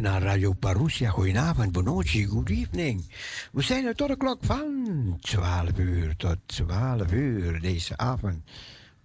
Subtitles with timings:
[0.00, 1.10] naar Radio Parousia.
[1.10, 3.10] Goedenavond, Bonoci, good evening.
[3.52, 8.50] We zijn er tot de klok van 12 uur tot 12 uur deze avond.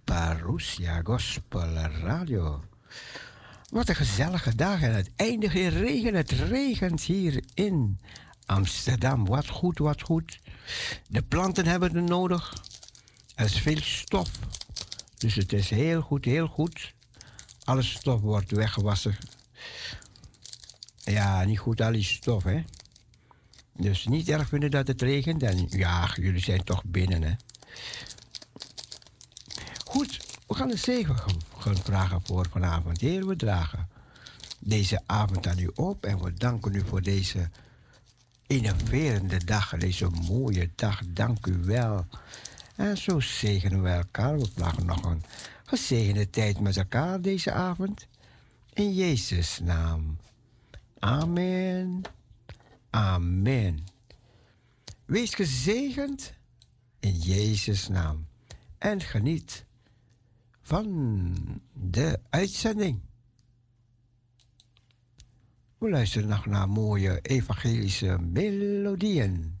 [0.04, 2.62] Parousia Gospel Radio.
[3.70, 6.14] Wat een gezellige dag en het eindigt in regen.
[6.14, 8.00] Het regent hier in
[8.46, 9.26] Amsterdam.
[9.26, 10.40] Wat goed, wat goed.
[11.08, 12.54] De planten hebben het nodig.
[13.34, 14.30] Er is veel stof.
[15.18, 16.94] Dus het is heel goed, heel goed.
[17.64, 19.16] Alle stof wordt weggewassen.
[21.10, 22.64] Ja, niet goed al die stof, hè.
[23.72, 25.42] Dus niet erg vinden dat het regent.
[25.42, 27.34] En ja, jullie zijn toch binnen, hè.
[29.84, 31.16] Goed, we gaan de zegen
[31.58, 33.00] gaan vragen voor vanavond.
[33.00, 33.88] Heer, we dragen
[34.58, 36.04] deze avond aan u op.
[36.04, 37.50] En we danken u voor deze
[38.46, 39.76] innoverende dag.
[39.76, 41.00] Deze mooie dag.
[41.06, 42.06] Dank u wel.
[42.76, 44.38] En zo zegenen we elkaar.
[44.38, 45.22] We vragen nog een
[45.64, 48.06] gezegende tijd met elkaar deze avond.
[48.72, 50.16] In Jezus' naam.
[50.98, 52.02] Amen.
[52.90, 53.84] Amen.
[55.04, 56.32] Wees gezegend
[57.00, 58.26] in Jezus' naam.
[58.78, 59.64] En geniet
[60.60, 63.00] van de uitzending.
[65.78, 69.57] We luisteren nog naar mooie evangelische melodieën.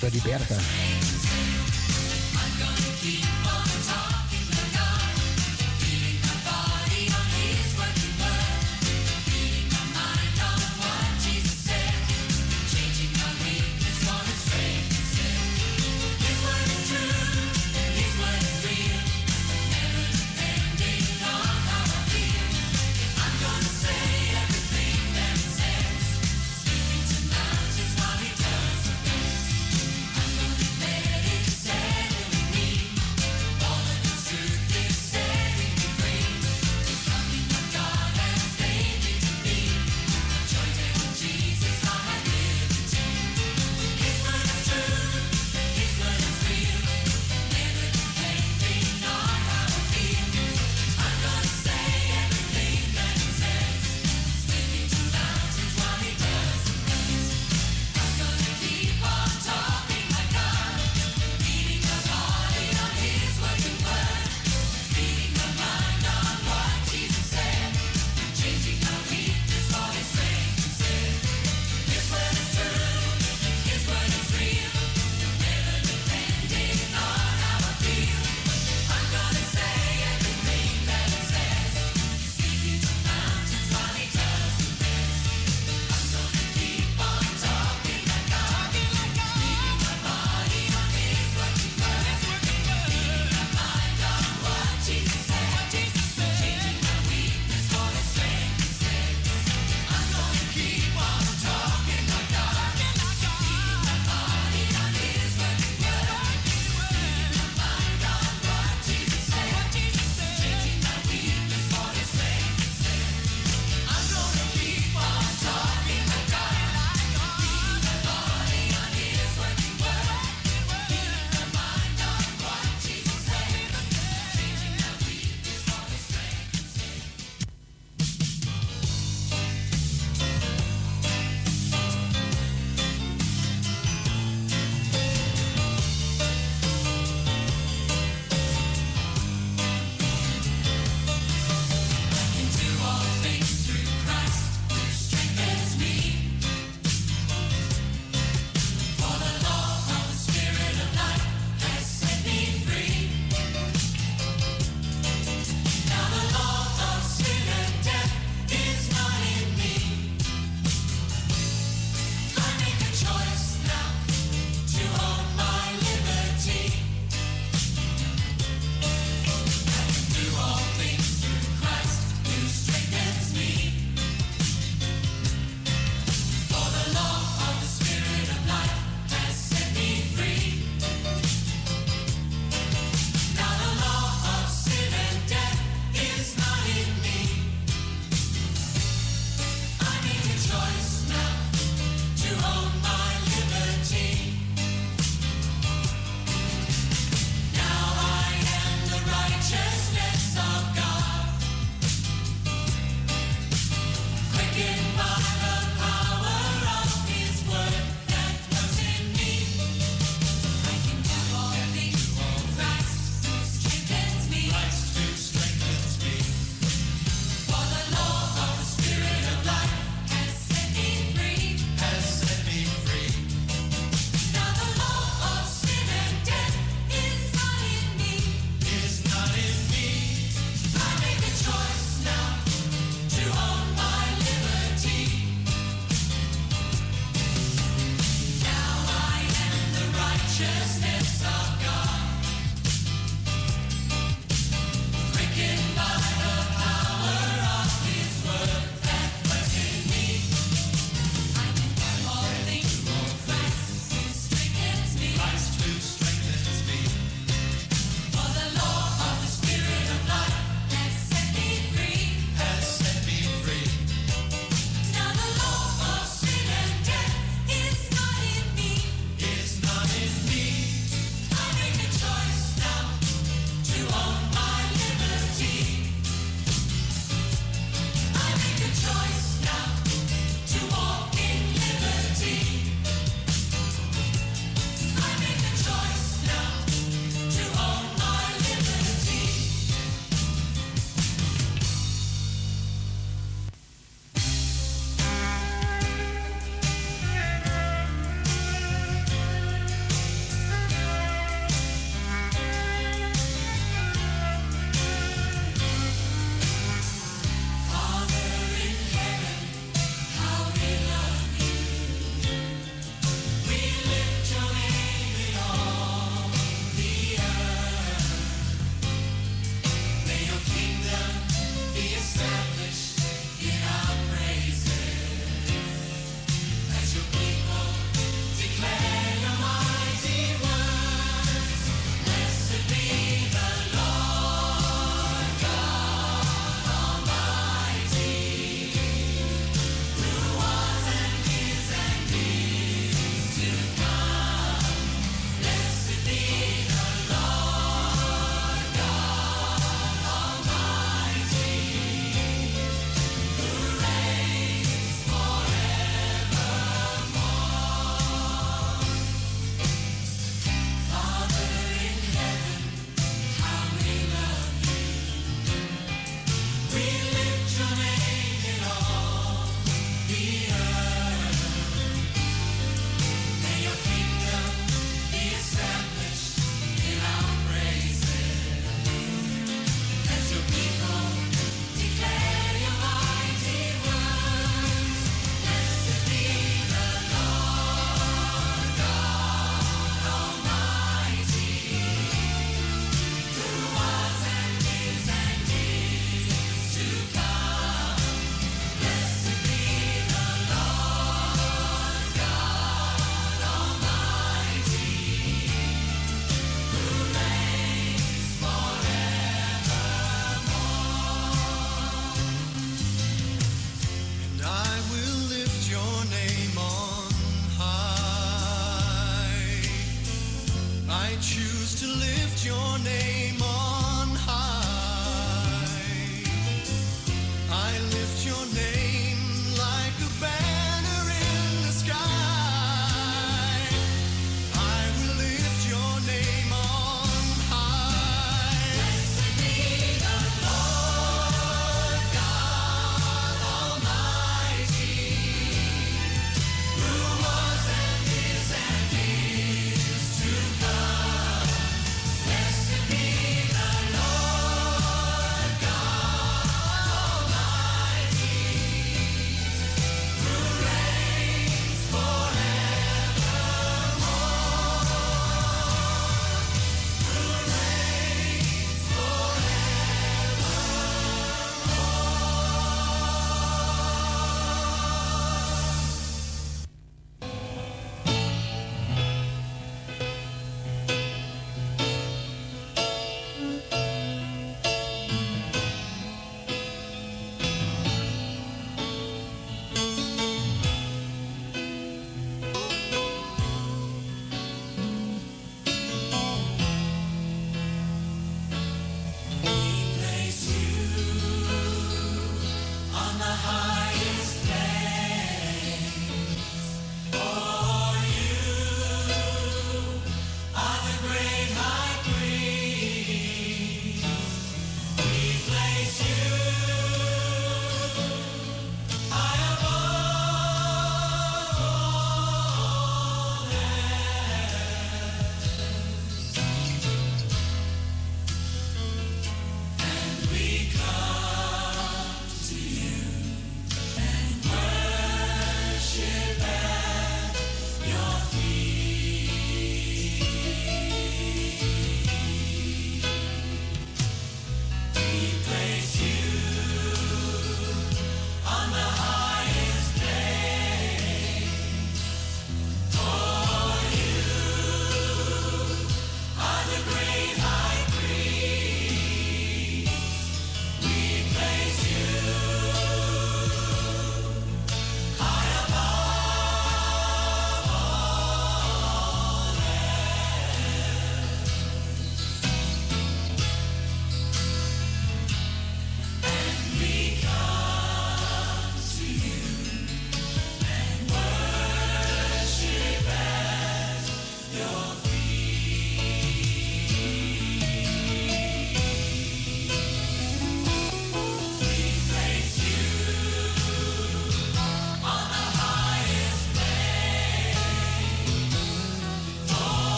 [0.00, 0.91] Door die bergen.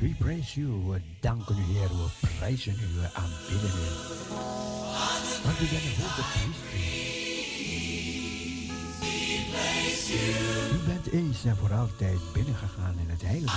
[0.00, 0.68] We praise you.
[0.90, 1.88] We danken u, Heer.
[1.88, 3.00] We prijzen u.
[3.00, 3.86] We aanbidden u.
[5.44, 6.76] Want we bent een hoge priester.
[10.72, 13.56] U bent eens en voor altijd binnengegaan in het heilige.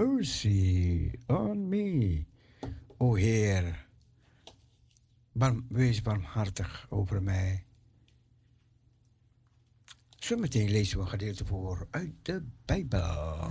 [0.00, 2.24] Mercy on me.
[2.98, 3.86] O Heer,
[5.68, 7.64] wees barmhartig over mij.
[10.18, 13.50] Zometeen lezen we een gedeelte voor uit de Bijbel.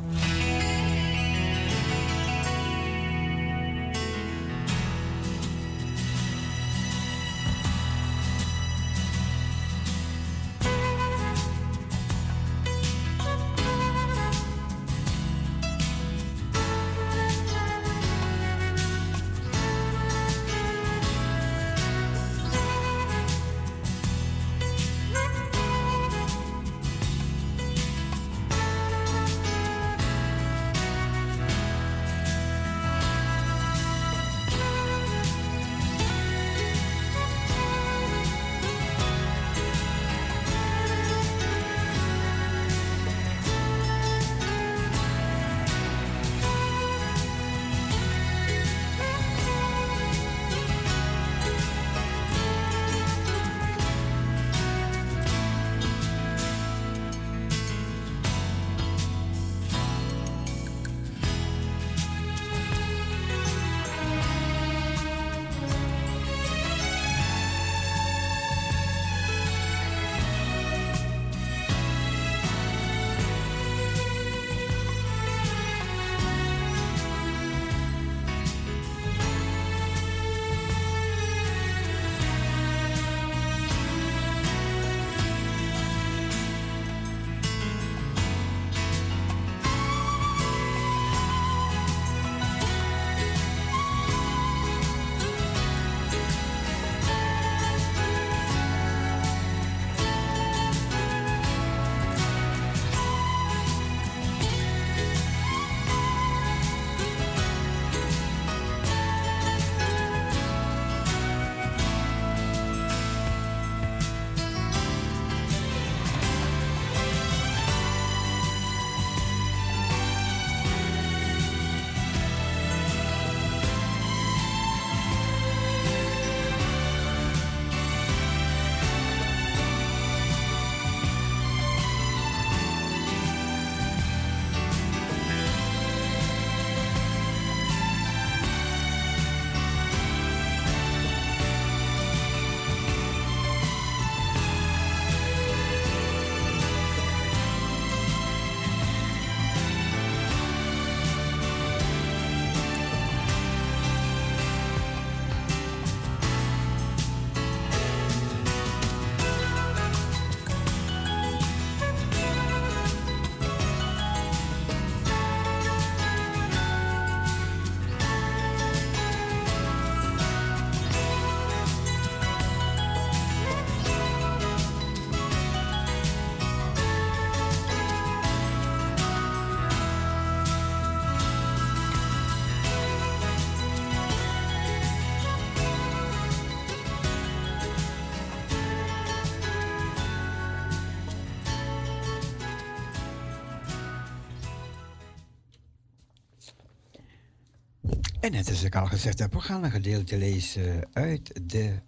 [198.29, 201.79] En net als ik al gezegd heb, we gaan een gedeelte lezen uit de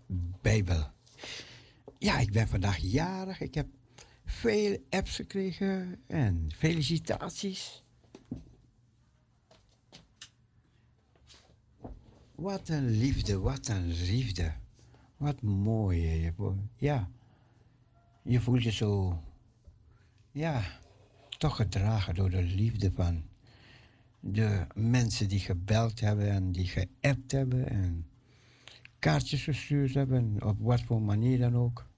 [0.41, 0.87] Bijbel.
[1.97, 3.41] Ja, ik ben vandaag jarig.
[3.41, 3.67] Ik heb
[4.25, 7.83] veel apps gekregen en felicitaties.
[12.35, 14.53] Wat een liefde, wat een liefde.
[15.17, 16.33] Wat mooi.
[16.75, 17.09] Ja,
[18.23, 19.23] je voelt je zo,
[20.31, 20.79] ja,
[21.37, 23.30] toch gedragen door de liefde van
[24.21, 28.09] de mensen die gebeld hebben en die geappt hebben en
[28.99, 31.89] kaartjes gestuurd hebben, op wat voor manier dan ook.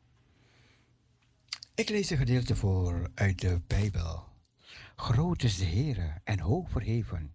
[1.75, 4.23] Ik lees een gedeelte voor uit de Bijbel.
[4.95, 7.33] Groot is de Heere en hoog verheven.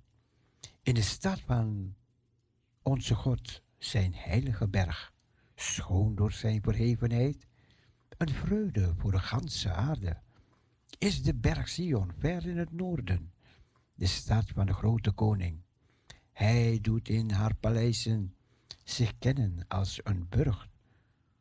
[0.82, 1.94] In de stad van
[2.82, 5.12] onze God, zijn heilige berg,
[5.54, 7.46] schoon door zijn verhevenheid,
[8.16, 10.16] een vreugde voor de ganse aarde,
[10.98, 13.32] is de berg Sion ver in het noorden
[13.98, 15.60] de stad van de grote koning.
[16.32, 18.34] Hij doet in haar paleizen
[18.84, 20.68] zich kennen als een burcht.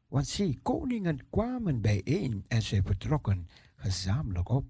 [0.08, 4.66] Want zie, koningen kwamen bijeen en zij vertrokken gezamenlijk op.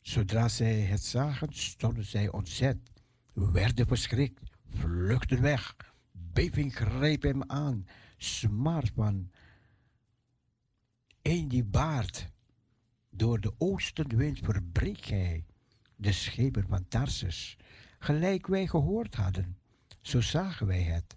[0.00, 2.78] Zodra zij het zagen, stonden zij ontzet,
[3.32, 5.76] werden verschrikt, vluchtten weg.
[6.12, 9.30] Beving greep hem aan, smart van
[11.22, 12.30] een die baart.
[13.10, 15.45] Door de oostenwind verbreekt hij
[15.96, 17.56] de schepen van Tarsus.
[17.98, 19.56] Gelijk wij gehoord hadden,
[20.00, 21.16] zo zagen wij het.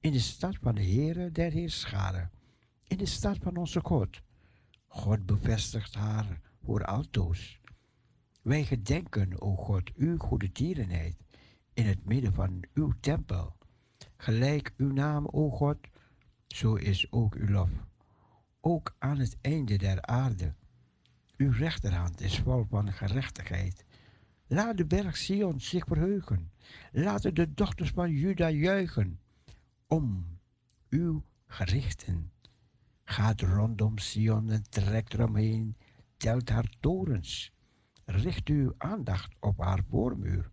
[0.00, 2.30] In de stad van de Heere der Heerscharen.
[2.84, 4.20] In de stad van onze God.
[4.86, 7.60] God bevestigt haar voor altoos.
[8.42, 11.16] Wij gedenken, o God, uw goede tierenheid
[11.74, 13.56] in het midden van uw tempel.
[14.16, 15.78] Gelijk uw naam, o God,
[16.46, 17.70] zo is ook uw lof.
[18.60, 20.54] Ook aan het einde der aarde.
[21.36, 23.84] Uw rechterhand is vol van gerechtigheid.
[24.50, 26.52] Laat de berg Sion zich verheugen.
[26.92, 29.20] Laten de dochters van Juda juichen
[29.86, 30.38] om
[30.88, 32.32] uw gerichten.
[33.04, 35.76] Gaat rondom Sion en trekt eromheen,
[36.16, 37.52] telt haar torens.
[38.04, 40.50] Richt uw aandacht op haar voormuur.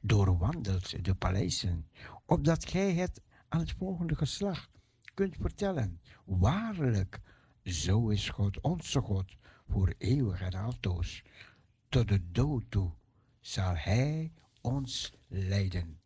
[0.00, 1.88] Doorwandelt de paleizen,
[2.26, 4.70] opdat gij het aan het volgende geslacht
[5.14, 6.00] kunt vertellen.
[6.24, 7.20] Waarlijk,
[7.62, 9.36] zo is God, onze God,
[9.68, 11.22] voor eeuwig en altoos.
[11.88, 12.92] Tot de dood toe
[13.40, 16.00] zal Hij ons leiden.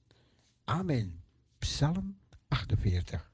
[0.65, 1.23] Amen.
[1.59, 2.19] Psalm
[2.49, 3.32] 48.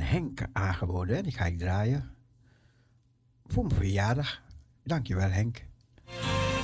[0.00, 1.22] Henk aangeboden.
[1.22, 2.10] Die ga ik draaien.
[3.46, 4.42] Voor mijn verjaardag.
[4.84, 5.64] Dankjewel Henk.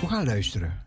[0.00, 0.84] We gaan luisteren.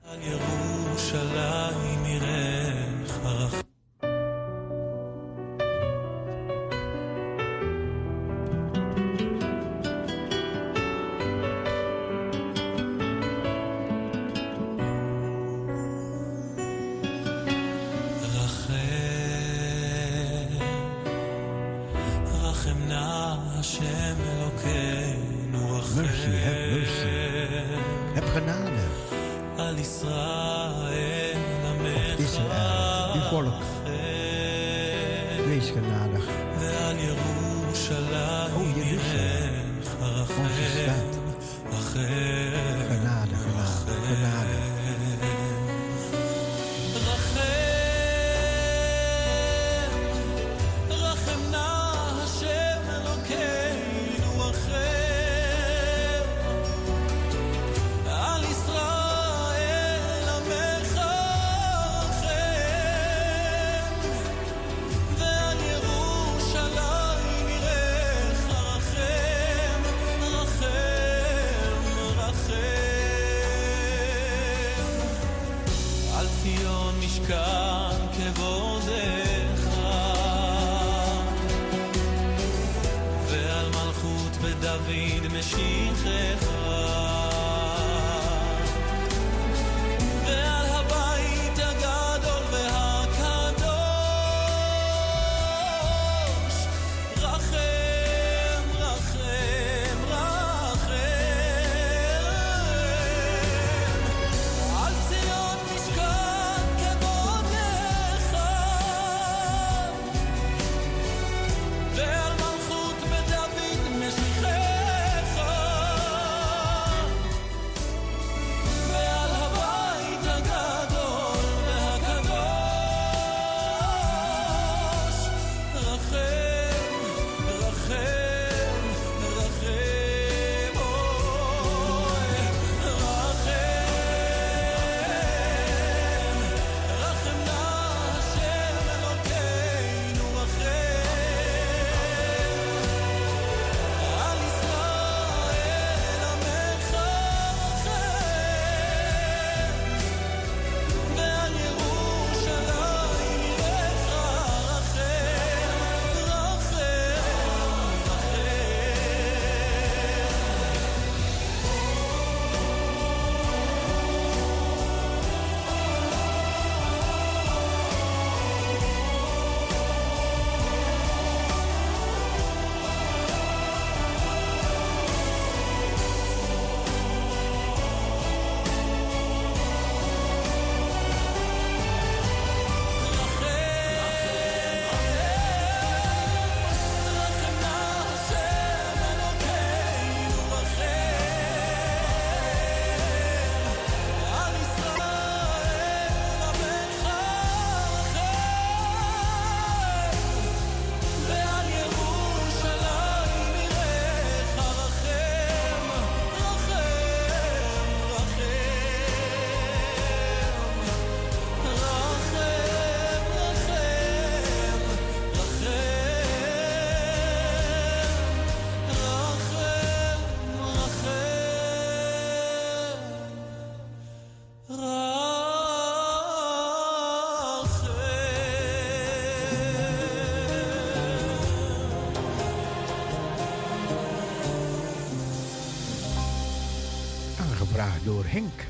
[238.03, 238.65] Door Henk.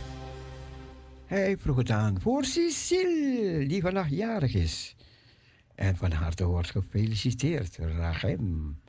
[1.26, 4.96] Hij vroeg het aan voor Cecile, die vandaag jarig is.
[5.76, 8.80] En van harte wordt gefeliciteerd, Rachem.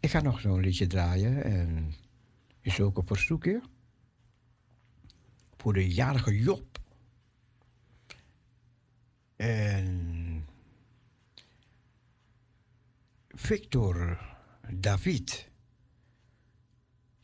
[0.00, 1.94] Ik ga nog zo'n liedje draaien en
[2.60, 3.60] is ook een verzoekje
[5.56, 6.78] voor de jarige Job.
[9.36, 10.46] En
[13.28, 14.18] Victor
[14.70, 15.50] David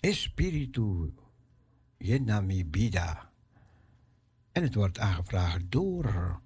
[0.01, 1.13] Espiritu
[2.05, 3.31] Yenami Bida.
[4.53, 6.41] En het wordt aangevraagd door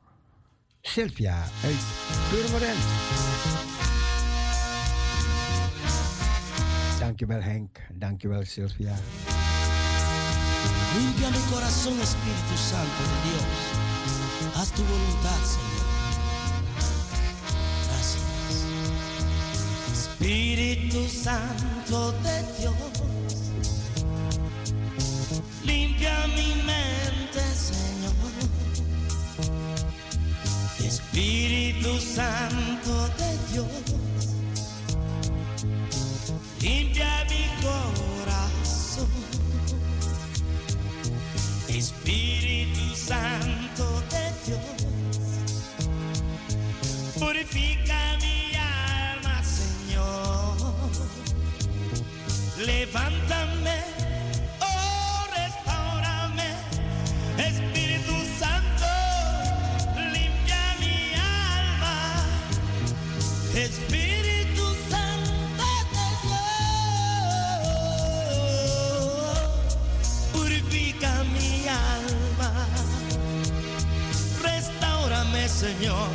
[0.80, 1.84] Sylvia uit
[2.30, 2.84] Purmerend.
[6.98, 8.94] Dankjewel Henk, dankjewel Sylvia.
[10.94, 13.60] Limpia mi corazón, Espíritu Santo de Dios.
[14.54, 15.86] Haz tu voluntad, Señor.
[17.84, 18.64] Gracias.
[19.92, 23.47] Espíritu Santo de Dios.
[25.98, 28.14] Limpia mi mente, Señor.
[30.78, 33.66] Espíritu Santo de Dios.
[36.60, 39.08] Limpia mi corazón.
[41.68, 44.17] Espíritu Santo de
[75.78, 76.08] Señor.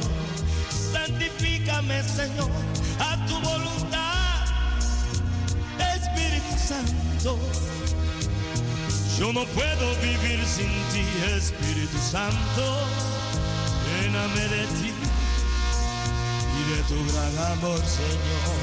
[0.92, 2.50] Santifícame, Señor,
[3.00, 4.44] a tu voluntad.
[5.96, 7.40] Espíritu Santo.
[9.18, 11.06] Yo no puedo vivir sin ti,
[11.38, 12.64] Espíritu Santo.
[13.86, 14.94] Lléname de ti
[16.60, 18.58] y de tu gran amor, Señor.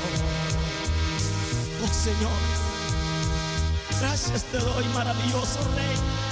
[1.82, 2.40] Oh Señor,
[4.01, 6.30] gracias te doy, maravilloso Rey.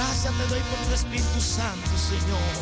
[0.00, 2.52] Gracias te doy por tu Espíritu Santo, Señor.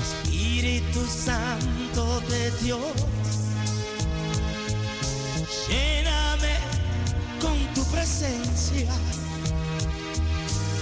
[0.00, 2.94] Espíritu Santo de Dios,
[5.68, 6.54] lléname
[7.40, 8.88] con tu presencia.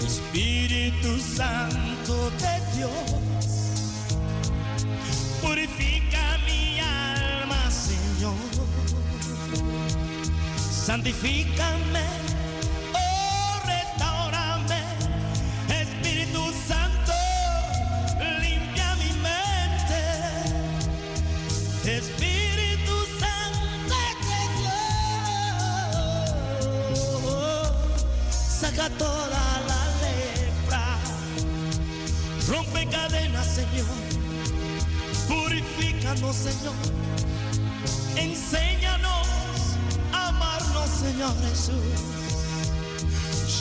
[0.06, 2.92] Espíritu Santo de Dios,
[5.40, 8.36] purifica mi alma, Señor.
[10.84, 12.23] Santifícame,
[28.90, 30.98] toda la lepra,
[32.48, 33.86] rompe cadenas, Señor,
[35.28, 36.74] purifícanos, Señor,
[38.16, 39.26] enséñanos
[40.12, 42.14] a amarnos, Señor Jesús.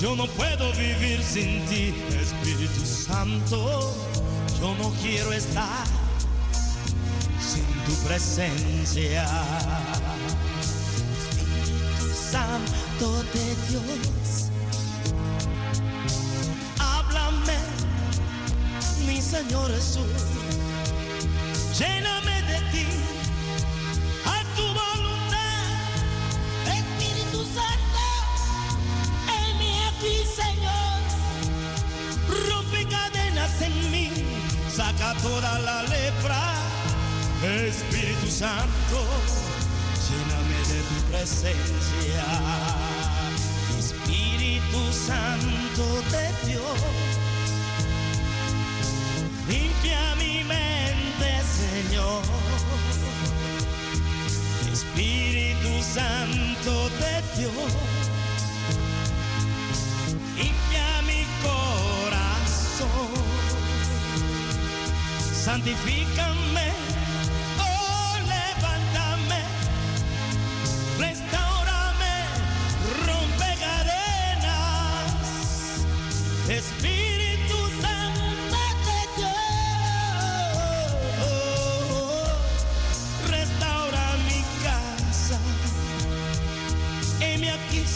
[0.02, 3.96] Yo no puedo vivir sin ti, Espíritu Santo.
[4.60, 5.86] Yo no quiero estar
[7.40, 9.26] sin tu presencia.
[12.32, 14.33] Santo de Dios,
[19.34, 20.06] Señor Jesús.
[21.80, 22.86] Lléname de ti,
[24.26, 25.64] a tu voluntad,
[26.80, 28.04] Espíritu Santo.
[29.34, 31.00] Heme aquí, Señor.
[32.48, 34.12] Rompe cadenas en mí,
[34.72, 36.54] saca toda la lepra.
[37.44, 39.00] Espíritu Santo,
[40.06, 42.26] lléname de tu presencia.
[43.80, 46.80] Espíritu Santo de Dios,
[51.94, 52.24] Señor.
[54.72, 57.72] Espíritu Santo de Dios.
[60.36, 62.90] Limpia mi corazón,
[65.46, 66.73] santifícame,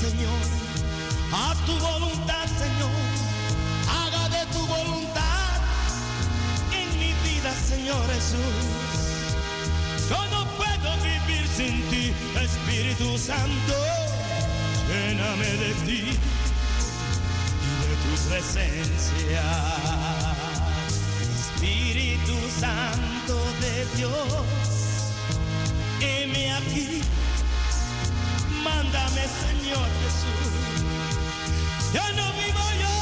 [0.10, 0.48] Señor.
[1.34, 2.98] A tu voluntad, Señor.
[3.92, 5.60] Haga de tu voluntad
[6.72, 8.88] en mi vida, Señor Jesús.
[10.10, 13.76] Yo no puedo vivir sin ti, Espíritu Santo.
[14.88, 16.04] lléname de ti
[17.66, 19.44] y de tu presencia.
[21.36, 24.46] Espíritu Santo de Dios,
[26.00, 27.02] heme aquí,
[28.68, 30.52] mándame Señor Jesús.
[31.94, 32.98] Ya no vivo yo,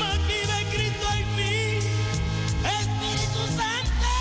[0.00, 1.58] mas vive Cristo en mí.
[2.80, 4.12] Espíritu Santo,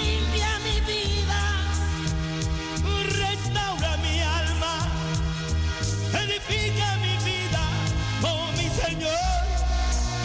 [0.00, 1.40] limpia mi vida.
[3.22, 4.76] Restaura mi alma,
[6.22, 7.62] edifica mi vida,
[8.22, 9.42] oh mi Señor,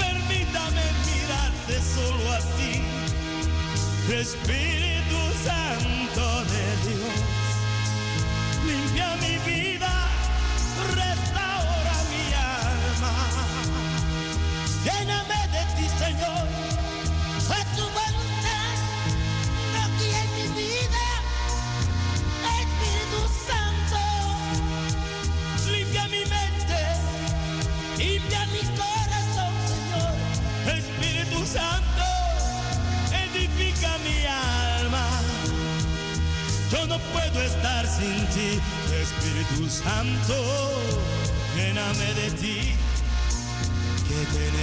[0.04, 2.74] permítame mirarte solo a ti,
[4.22, 4.81] Espíritu
[14.84, 16.48] lléname de ti, Señor,
[17.50, 18.76] A tu voluntad,
[19.84, 21.06] aquí en mi vida.
[22.62, 24.02] Espíritu Santo,
[25.72, 26.82] limpia mi mente.
[27.98, 30.14] limpia mi corazón, Señor.
[30.78, 32.08] Espíritu Santo,
[33.24, 35.08] edifica mi alma.
[36.72, 38.60] Yo no puedo estar sin ti,
[39.02, 40.36] Espíritu Santo,
[41.56, 42.71] lléname de ti,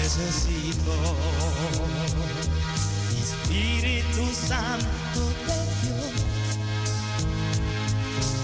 [0.09, 0.94] necesito.
[3.20, 6.14] Espíritu Santo de Dios,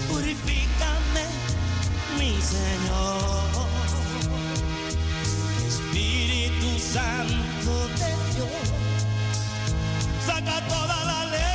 [0.07, 1.25] purifícame,
[2.19, 3.65] mi Señor.
[5.67, 8.67] Espíritu Santo de Dios,
[10.27, 11.54] saca toda la lepra,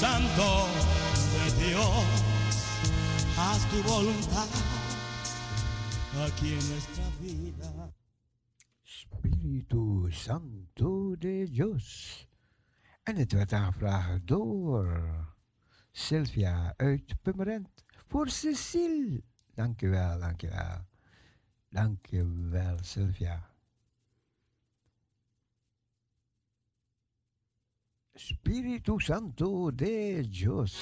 [0.00, 0.66] Santo
[1.32, 2.04] de Dios,
[3.36, 4.48] haz tu voluntad
[6.24, 7.92] aquí en nuestra vida.
[8.82, 12.26] Spiritu Santo de Dios.
[13.02, 15.04] En het werd aangevraagd door
[15.92, 17.84] Sylvia uit Purmerend.
[18.08, 19.22] Voor Cecile.
[19.54, 20.86] Dankjewel, dankjewel.
[21.68, 23.49] Dankjewel, Sylvia.
[28.28, 30.76] Spiritu Santo de Dios.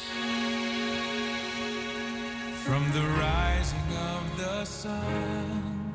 [2.65, 5.95] From the rising of the sun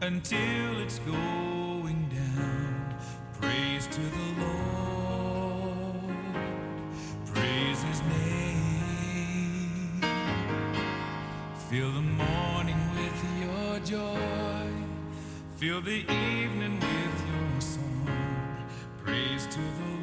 [0.00, 2.94] until it's going down,
[3.40, 6.14] praise to the Lord,
[7.26, 10.00] praise His name.
[11.68, 14.70] Fill the morning with your joy,
[15.56, 17.80] fill the evening with your song.
[19.04, 20.01] Praise to the Lord,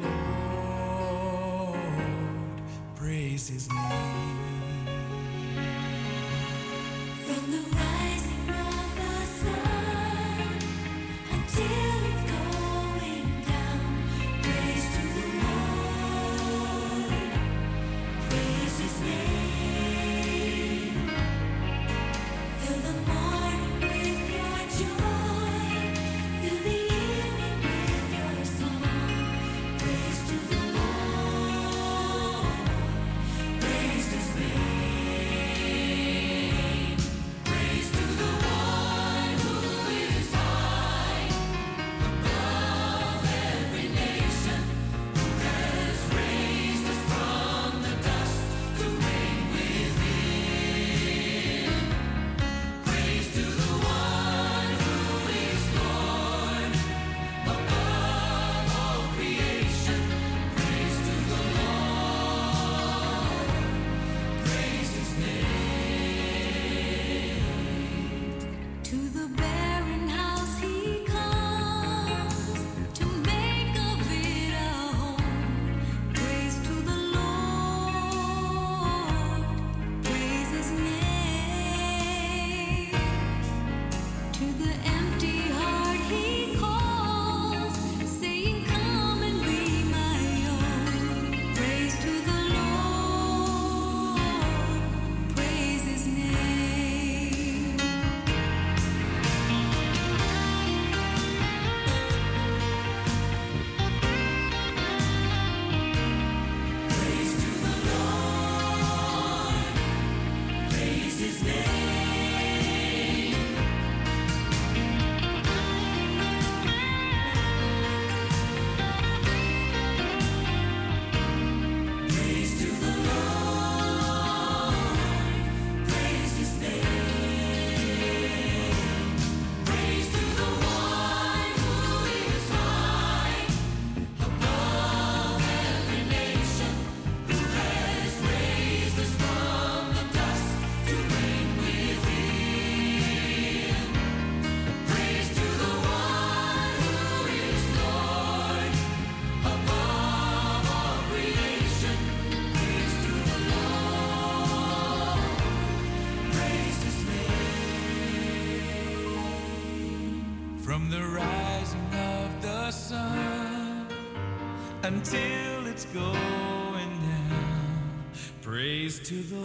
[169.10, 169.42] to the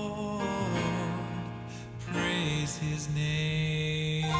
[0.00, 0.40] Lord,
[2.10, 4.32] praise his name.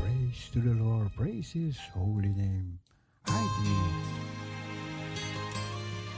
[0.00, 2.80] Praise to the Lord, praise His holy name.
[3.62, 3.76] Me.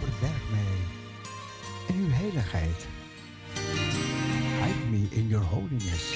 [0.00, 0.78] Verberg mij
[1.88, 2.86] in uw heiligheid.
[4.60, 6.15] Hide me in your holiness.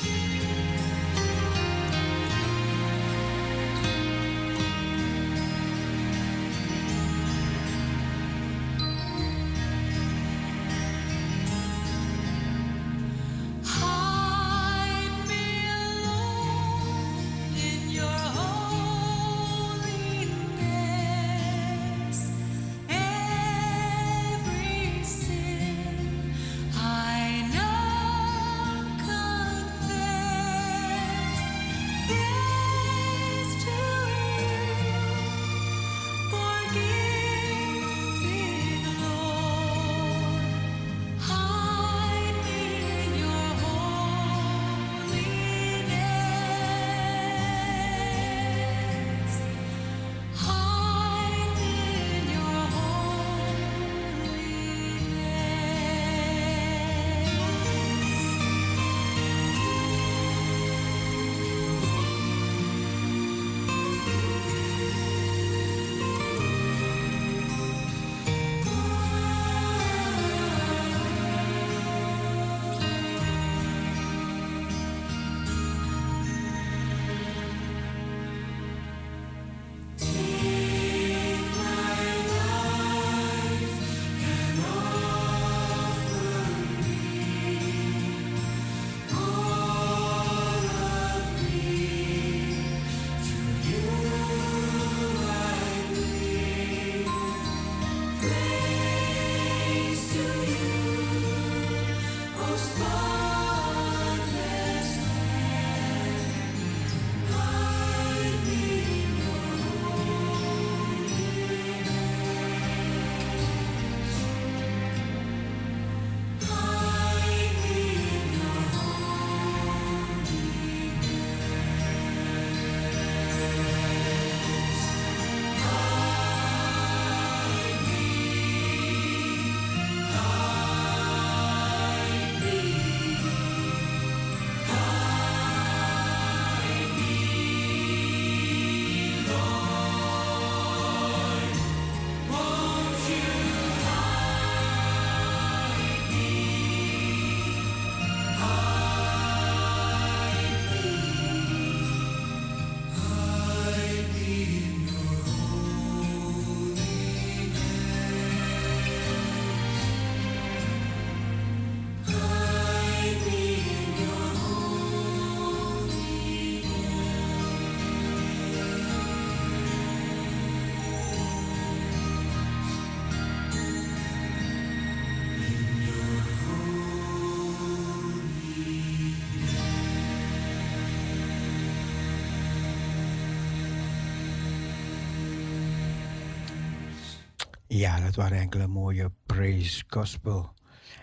[187.81, 190.55] Ja, dat waren enkele mooie praise gospel.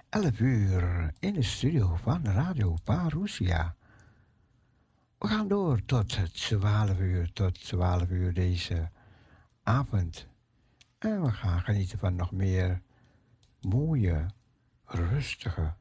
[0.10, 3.76] 11 uur in de studio van Radio Parousia.
[5.18, 8.90] We gaan door tot 12 uur, tot 12 uur deze
[9.64, 10.28] avond.
[10.98, 12.82] En we gaan genieten van nog meer
[13.62, 14.26] mooie,
[14.86, 15.74] rustige,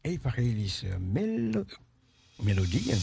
[0.00, 1.64] evangelische melo
[2.36, 2.98] melodieën.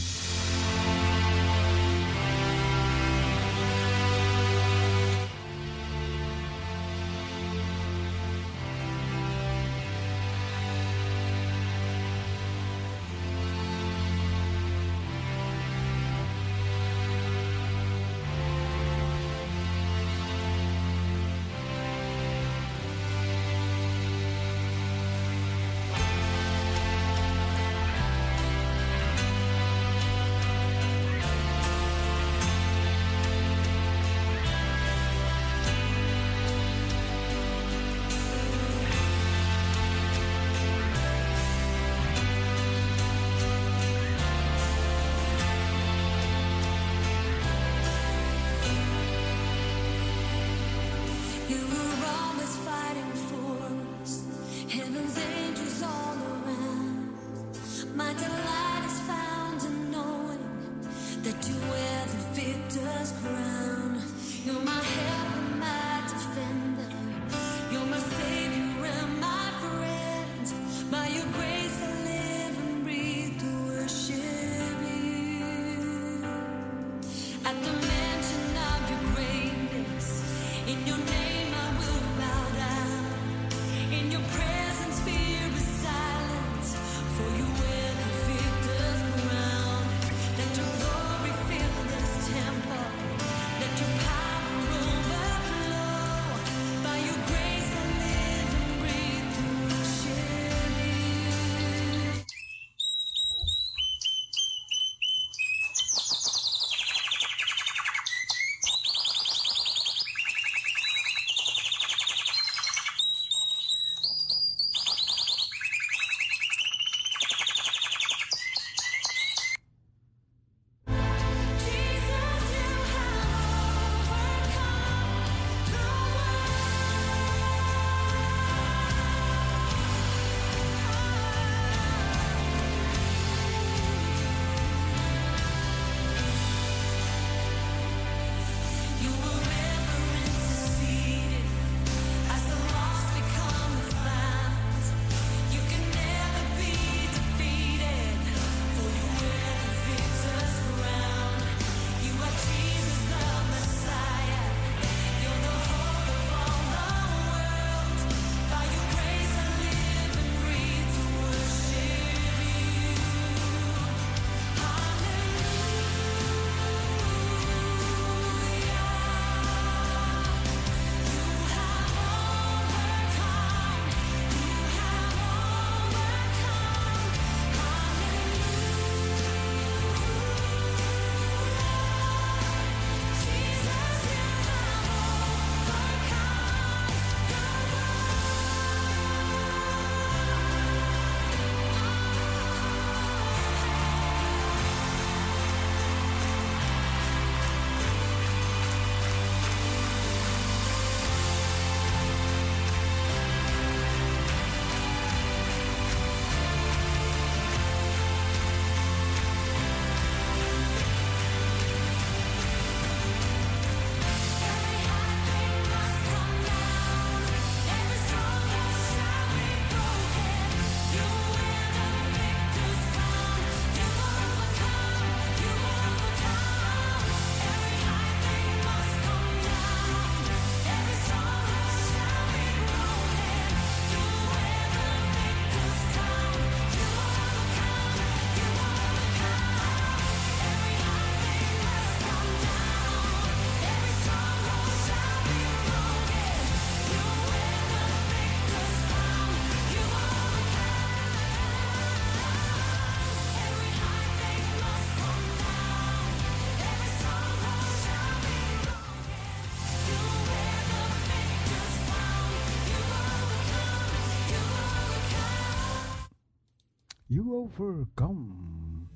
[267.58, 268.88] overcome.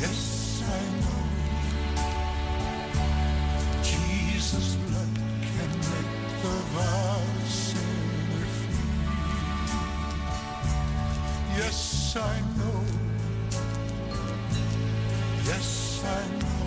[0.00, 1.22] Yes, I know
[3.82, 6.12] Jesus' blood can make
[6.42, 8.86] the vile sinner free.
[11.58, 12.80] Yes, I know.
[15.44, 16.66] Yes, I know.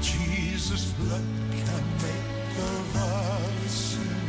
[0.00, 4.25] Jesus' blood can make the vile sinner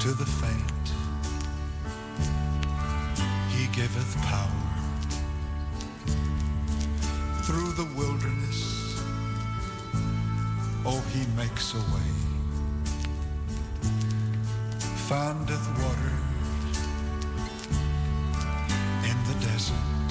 [0.00, 0.86] to the faint.
[3.50, 4.48] He giveth power
[7.42, 8.98] through the wilderness.
[10.86, 12.10] Oh, he makes a way,
[15.06, 16.16] findeth water
[19.04, 20.10] in the desert.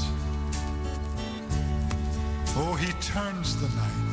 [2.58, 4.09] Oh, he turns the night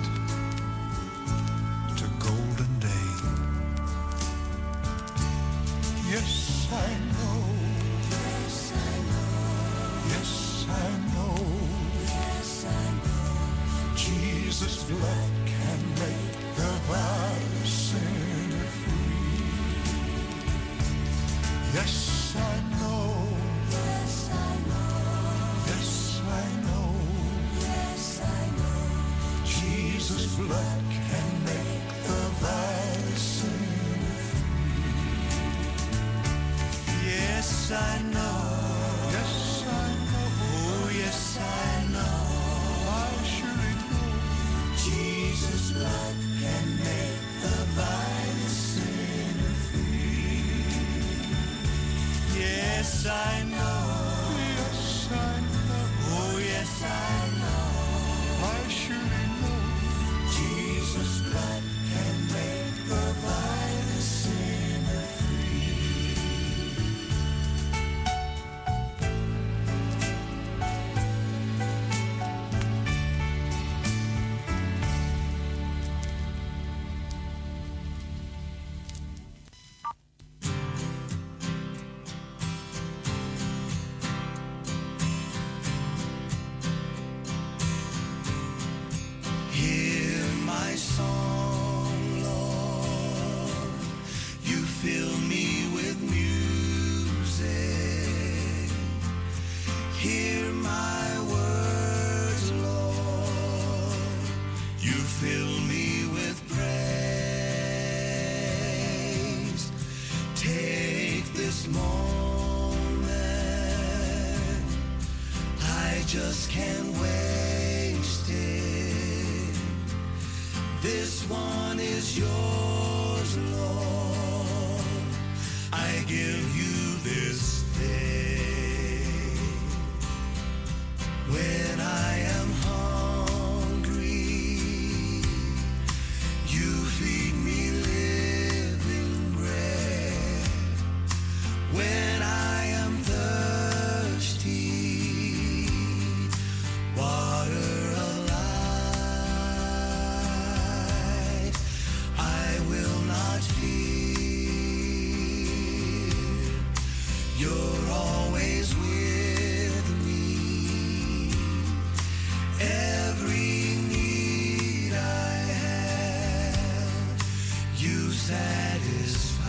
[168.27, 169.45] satisfy.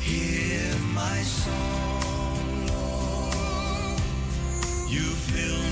[0.00, 4.00] Hear my song, Lord.
[4.88, 5.65] You fill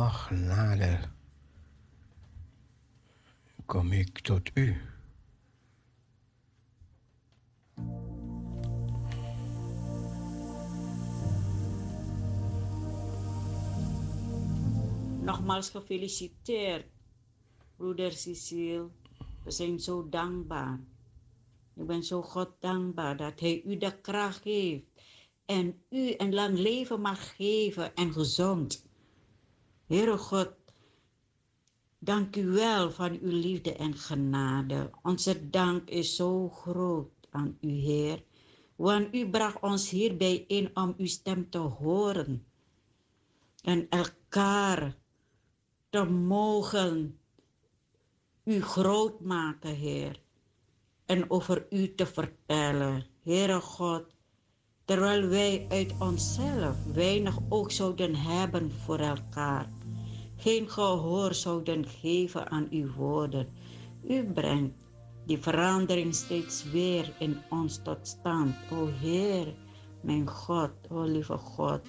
[0.00, 1.12] nog nader
[3.66, 4.76] kom ik tot u.
[15.20, 16.86] Nogmaals gefeliciteerd,
[17.76, 18.88] broeder Cecile.
[19.44, 20.80] We zijn zo dankbaar.
[21.76, 24.84] Ik ben zo God dankbaar dat Hij u de kracht geeft
[25.46, 28.88] en u een lang leven mag geven en gezond.
[29.90, 30.52] Heere God,
[31.98, 34.90] dank u wel van uw liefde en genade.
[35.02, 38.22] Onze dank is zo groot aan u, Heer.
[38.76, 42.46] Want u bracht ons hierbij in om uw stem te horen
[43.62, 44.96] en elkaar
[45.88, 47.18] te mogen
[48.44, 50.20] u groot maken, Heer.
[51.06, 54.04] En over u te vertellen, Heere God,
[54.84, 59.68] terwijl wij uit onszelf weinig oog zouden hebben voor elkaar,
[60.40, 63.48] geen gehoor zouden geven aan uw woorden.
[64.08, 64.74] U brengt
[65.26, 68.54] die verandering steeds weer in ons tot stand.
[68.72, 69.54] O Heer,
[70.00, 71.80] mijn God, o lieve God,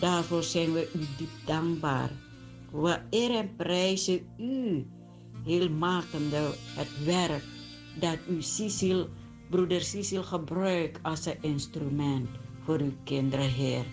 [0.00, 2.10] daarvoor zijn we u diep dankbaar.
[2.72, 4.86] We eer en prijzen u,
[5.44, 7.44] heel makende het werk
[8.00, 9.08] dat u Cecil,
[9.50, 12.28] broeder Cecil gebruikt als een instrument
[12.64, 13.84] voor uw kinderen, Heer.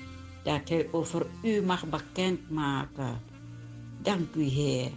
[0.43, 3.26] Dat hij over u mag bekendmaken.
[4.01, 4.91] Dank u, Heer.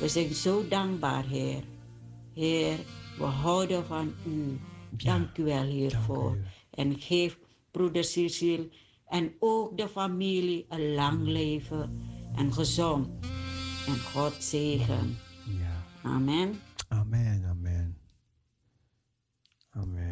[0.00, 1.62] We zijn zo dankbaar, Heer.
[2.34, 2.78] Heer,
[3.18, 4.58] we houden van u.
[4.90, 6.38] Dank u wel hiervoor.
[6.70, 7.38] En geef
[7.70, 8.68] broeder Cecil
[9.06, 12.00] en ook de familie een lang leven
[12.36, 13.08] en gezond.
[13.86, 15.16] En God zegen.
[15.44, 15.84] Ja.
[16.02, 16.60] Amen.
[16.88, 17.98] Amen, amen.
[19.70, 20.07] Amen.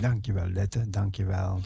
[0.00, 0.90] Dankjewel, Lette.
[0.90, 1.60] Dankjewel.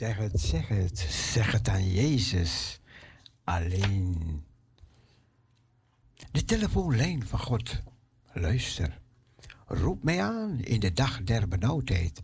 [0.00, 0.98] Zeg het, zeg het.
[1.32, 2.80] Zeg het aan Jezus.
[3.44, 4.44] Alleen.
[6.30, 7.82] De telefoonlijn van God.
[8.32, 9.00] Luister.
[9.66, 12.22] Roep mij aan in de dag der benauwdheid.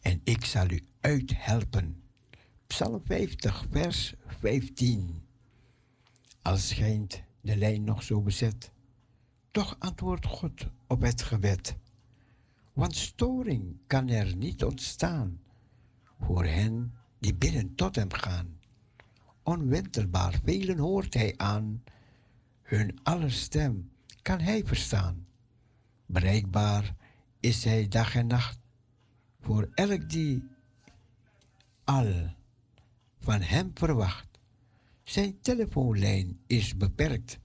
[0.00, 2.02] En ik zal u uithelpen.
[2.66, 5.22] Psalm 50, vers 15.
[6.42, 8.70] Al schijnt de lijn nog zo bezet.
[9.50, 11.76] Toch antwoordt God op het gebed.
[12.72, 15.40] Want storing kan er niet ontstaan
[16.18, 18.58] voor hen die binnen tot hem gaan.
[19.42, 21.82] Onwentelbaar velen hoort hij aan,
[22.62, 23.90] hun aller stem
[24.22, 25.26] kan hij verstaan.
[26.06, 26.94] Bereikbaar
[27.40, 28.58] is hij dag en nacht
[29.40, 30.42] voor elk die
[31.84, 32.30] al
[33.18, 34.28] van hem verwacht.
[35.02, 37.38] Zijn telefoonlijn is beperkt.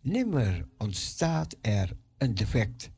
[0.00, 2.90] Nimmer ontstaat er een defect.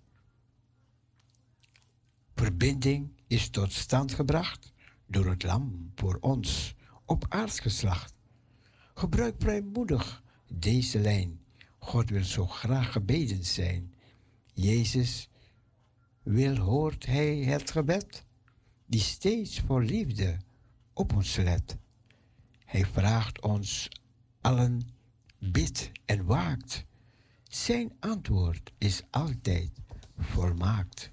[2.35, 4.72] Verbinding is tot stand gebracht
[5.11, 6.74] door het lam voor ons
[7.05, 8.15] op aardsgeslacht.
[8.95, 10.23] Gebruik vrijmoedig
[10.53, 11.41] deze lijn.
[11.78, 13.95] God wil zo graag gebeden zijn.
[14.55, 15.28] Jezus
[16.23, 18.24] wil hoort hij het gebed,
[18.87, 20.37] die steeds voor liefde
[20.93, 21.77] op ons let.
[22.65, 23.89] Hij vraagt ons
[24.41, 24.89] allen,
[25.39, 26.85] bid en waakt.
[27.49, 29.70] Zijn antwoord is altijd
[30.19, 31.11] volmaakt.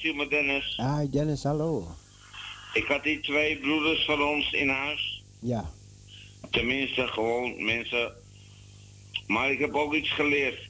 [0.00, 0.76] Cecile Dennis.
[0.76, 1.86] Hi Dennis, hallo.
[2.74, 5.22] Ik had die twee broeders van ons in huis.
[5.38, 5.70] Ja,
[6.50, 8.12] Tenminste, gewoon mensen.
[9.26, 10.68] Maar ik heb ook iets geleerd.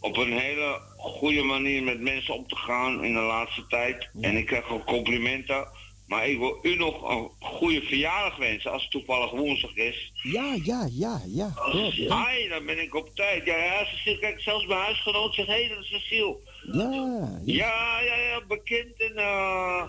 [0.00, 4.08] Op een hele goede manier met mensen om te gaan in de laatste tijd.
[4.20, 5.68] En ik krijg ook complimenten.
[6.12, 10.12] Maar ik wil u nog een goede verjaardag wensen als het toevallig woensdag is.
[10.22, 11.52] ja, ja, ja, ja.
[11.72, 13.44] Dank- Ai, dan ben ik op tijd.
[13.44, 16.36] Ja, ja, Cecile, kijk, zelfs mijn huisgenoot zegt, hé, hey, dat is Cecile.
[16.72, 17.40] Ja, ja.
[17.44, 19.82] Ja, ja, ja, bekend en eh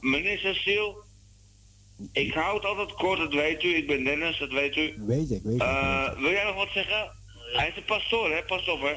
[0.00, 0.94] meneer Cecile.
[2.12, 3.76] Ik hou het altijd kort, dat weet u.
[3.76, 4.94] Ik ben Dennis, dat weet u.
[4.98, 5.60] Weet ik, weet ik.
[5.62, 7.10] Eh, wil jij nog wat zeggen?
[7.52, 8.42] Hij is een pastoor, hè?
[8.44, 8.94] Pas op, hè?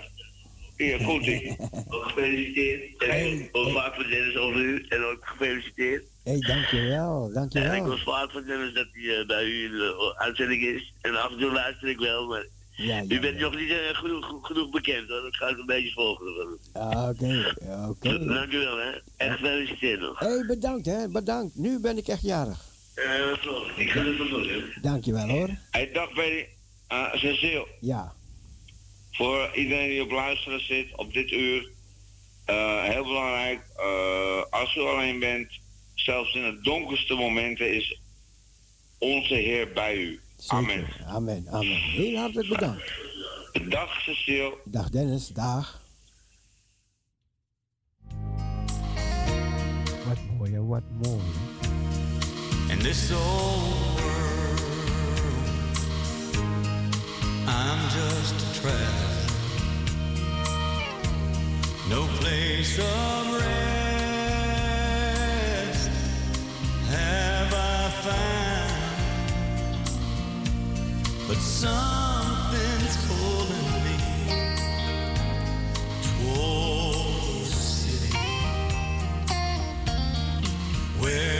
[1.06, 1.56] Komt ie.
[1.90, 3.04] Ook gefeliciteerd.
[3.04, 4.86] En ook vaak van Dennis over u.
[4.90, 6.04] En ook gefeliciteerd.
[6.24, 7.88] Hé, hey, dankjewel, En ik dankjewel.
[7.88, 10.94] was vaak van Dennis dat hij eh, bij u in de uitzending is.
[11.02, 13.42] En af en toe luister ik wel, maar Ja, u ja, bent ja.
[13.42, 15.22] nog niet eh, genoeg, genoeg bekend, hoor.
[15.22, 16.58] Dat ga ik een beetje volgen.
[16.74, 17.54] Ah, Oké,
[17.90, 18.26] oké.
[18.34, 18.90] Dankjewel, hè.
[19.18, 20.20] En gefeliciteerd nog.
[20.20, 21.56] Hé, hey, bedankt hè, bedankt.
[21.56, 22.66] Nu ben ik echt jarig.
[22.96, 23.06] Eh.
[23.76, 24.64] Ik ga het wel doen.
[24.82, 25.50] Dankjewel hoor.
[25.72, 26.48] Hey, dag Benny.
[26.92, 28.14] Uh, Cecile, Ja,
[29.18, 31.70] voor iedereen die op luisteren zit op dit uur.
[32.46, 35.48] eh, heel belangrijk, eh, als u alleen bent,
[35.96, 38.00] zelfs in het donkerste momenten is
[38.98, 40.20] onze Heer bij u.
[40.48, 40.70] Amen.
[40.70, 41.06] zeker.
[41.06, 41.68] Amen, amen.
[41.82, 42.92] Heel hartelijk bedankt.
[43.70, 44.58] Dag Cecile.
[44.66, 45.82] Dag Dennis, dag.
[50.08, 51.22] Wat mooi wat mooi.
[52.72, 53.87] And this old
[57.48, 59.26] I'm just a traveler.
[61.90, 63.88] No place of rest
[66.90, 69.08] have I found,
[71.28, 73.98] but something's pulling me
[76.04, 78.18] towards the city
[81.00, 81.37] where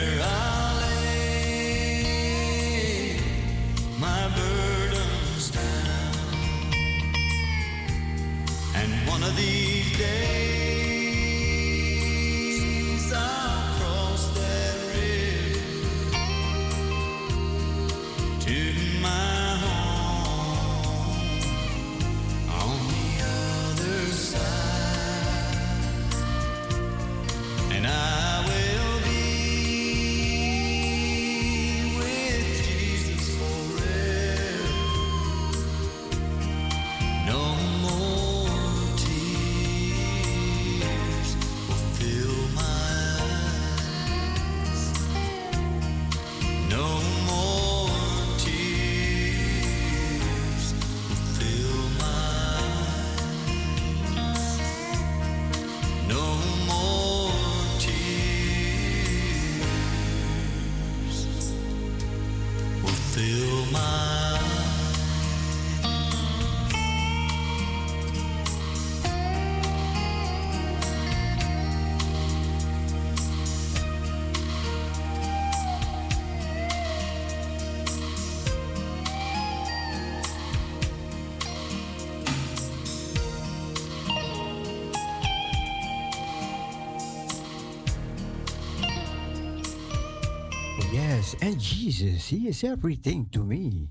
[91.98, 93.88] Jesus, He is everything to me.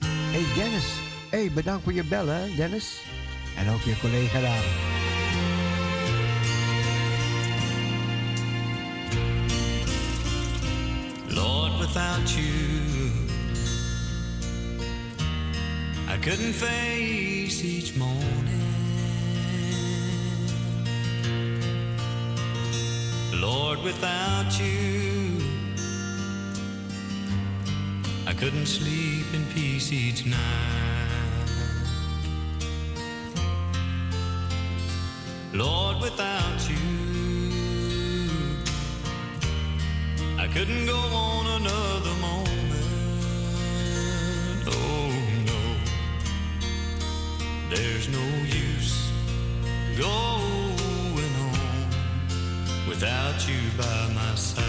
[0.00, 3.02] Hey Dennis, hey, bedankt voor je bellen, Dennis.
[3.56, 4.64] En ook je collega daar.
[11.28, 12.46] Lord, without you,
[16.14, 18.62] I couldn't face each morning.
[23.32, 25.17] Lord, without you,
[28.40, 30.38] couldn't sleep in peace each night.
[35.52, 36.76] Lord, without you,
[40.38, 42.68] I couldn't go on another moment.
[44.68, 45.10] Oh
[45.50, 45.62] no,
[47.74, 49.10] there's no use
[49.98, 54.67] going on without you by my side.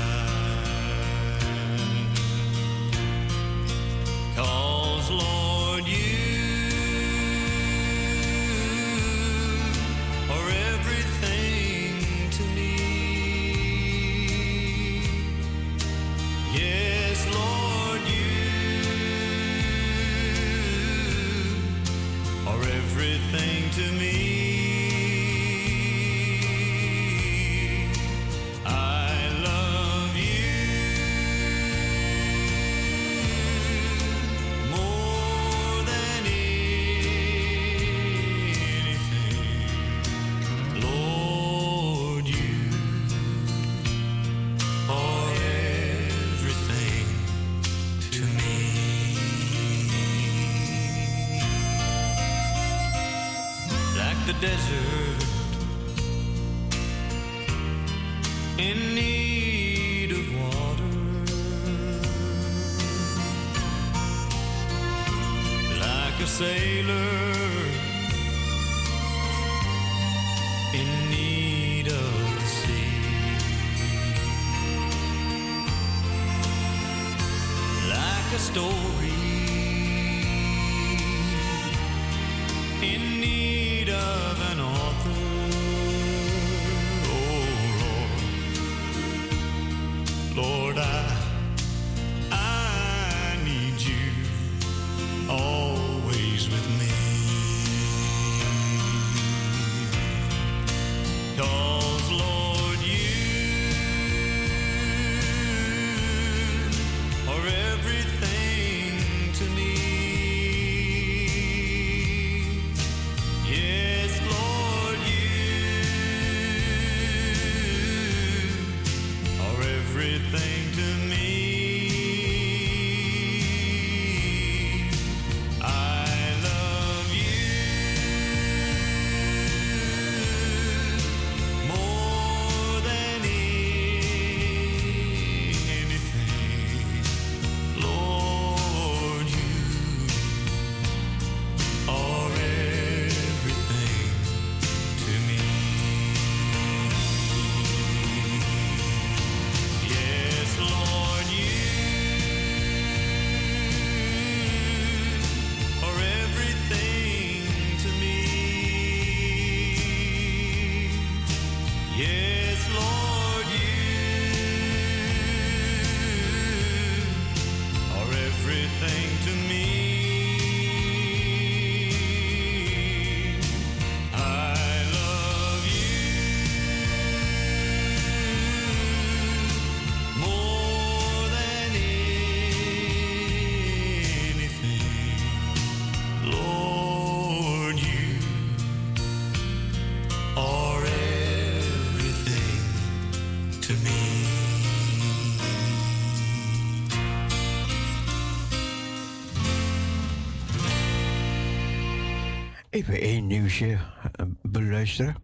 [202.79, 205.15] Even één nieuwsje eh, beluisteren.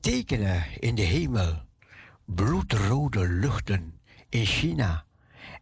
[0.00, 1.62] Tekenen in de hemel.
[2.24, 5.04] Bloedrode luchten in China.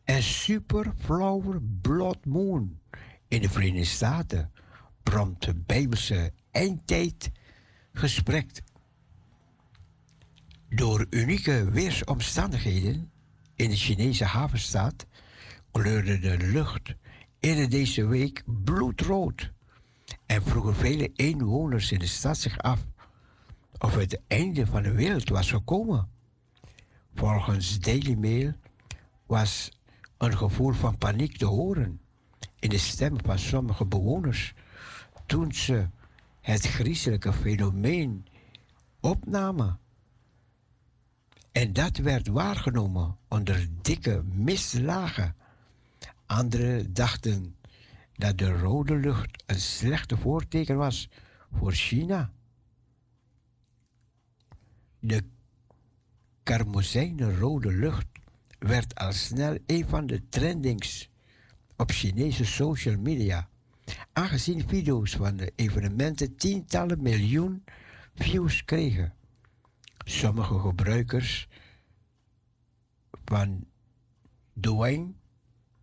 [0.04, 2.78] En superflower blood moon
[3.28, 4.52] in de Verenigde Staten.
[5.02, 7.30] Prompt de Bijbelse eindtijd
[7.92, 8.62] gesprek.
[10.68, 13.10] Door unieke weersomstandigheden
[13.54, 15.06] in de Chinese havenstad
[15.70, 16.94] kleurde de lucht
[17.40, 19.54] eerder deze week bloedrood
[20.26, 22.86] en vroegen vele inwoners in de stad zich af
[23.78, 26.08] of het einde van de wereld was gekomen.
[27.14, 28.52] Volgens Daily Mail
[29.26, 29.70] was
[30.16, 32.00] een gevoel van paniek te horen
[32.58, 34.54] in de stemmen van sommige bewoners
[35.26, 35.88] toen ze
[36.40, 38.26] het griezelijke fenomeen
[39.00, 39.78] opnamen.
[41.52, 45.34] En dat werd waargenomen onder dikke mistlagen.
[46.26, 47.55] Anderen dachten
[48.16, 51.08] dat de rode lucht een slechte voorteken was
[51.52, 52.32] voor China.
[54.98, 55.24] De
[56.42, 58.06] karmozijnrode lucht
[58.58, 61.10] werd al snel een van de trendings
[61.76, 63.48] op Chinese social media,
[64.12, 67.64] aangezien video's van de evenementen tientallen miljoen
[68.14, 69.14] views kregen.
[70.04, 71.48] Sommige gebruikers
[73.24, 73.66] van
[74.52, 75.16] Douyin,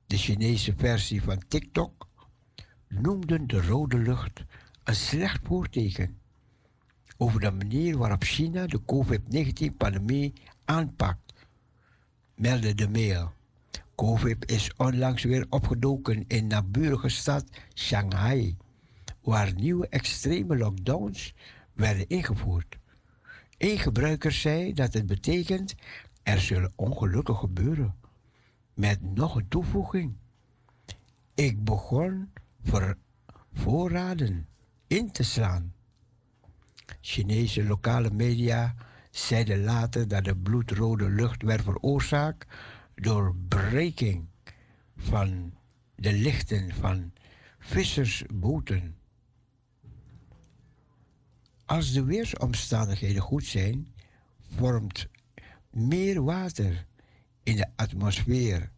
[0.08, 2.03] de Chinese versie van TikTok,
[3.02, 4.44] noemden de rode lucht
[4.84, 6.18] een slecht voorteken
[7.18, 10.34] over de manier waarop China de COVID-19-pandemie
[10.66, 11.34] aanpakt,
[12.36, 13.34] meldde de mail.
[13.96, 18.58] COVID is onlangs weer opgedoken in naburige stad Shanghai,
[19.22, 21.34] waar nieuwe extreme lockdowns
[21.74, 22.78] werden ingevoerd.
[23.58, 25.76] Een gebruiker zei dat het betekent
[26.24, 27.96] er zullen ongelukken gebeuren.
[28.74, 30.14] Met nog een toevoeging.
[31.34, 32.32] Ik begon
[32.64, 32.98] voor
[33.54, 34.48] voorraden
[34.88, 35.74] in te slaan.
[37.02, 38.76] Chinese lokale media
[39.12, 42.48] zeiden later dat de bloedrode lucht werd veroorzaakt
[42.96, 44.28] door breking
[44.98, 45.54] van
[45.96, 47.14] de lichten van
[47.60, 48.98] vissersboten.
[51.66, 53.94] Als de weersomstandigheden goed zijn,
[54.56, 55.08] vormt
[55.70, 56.86] meer water
[57.44, 58.72] in de atmosfeer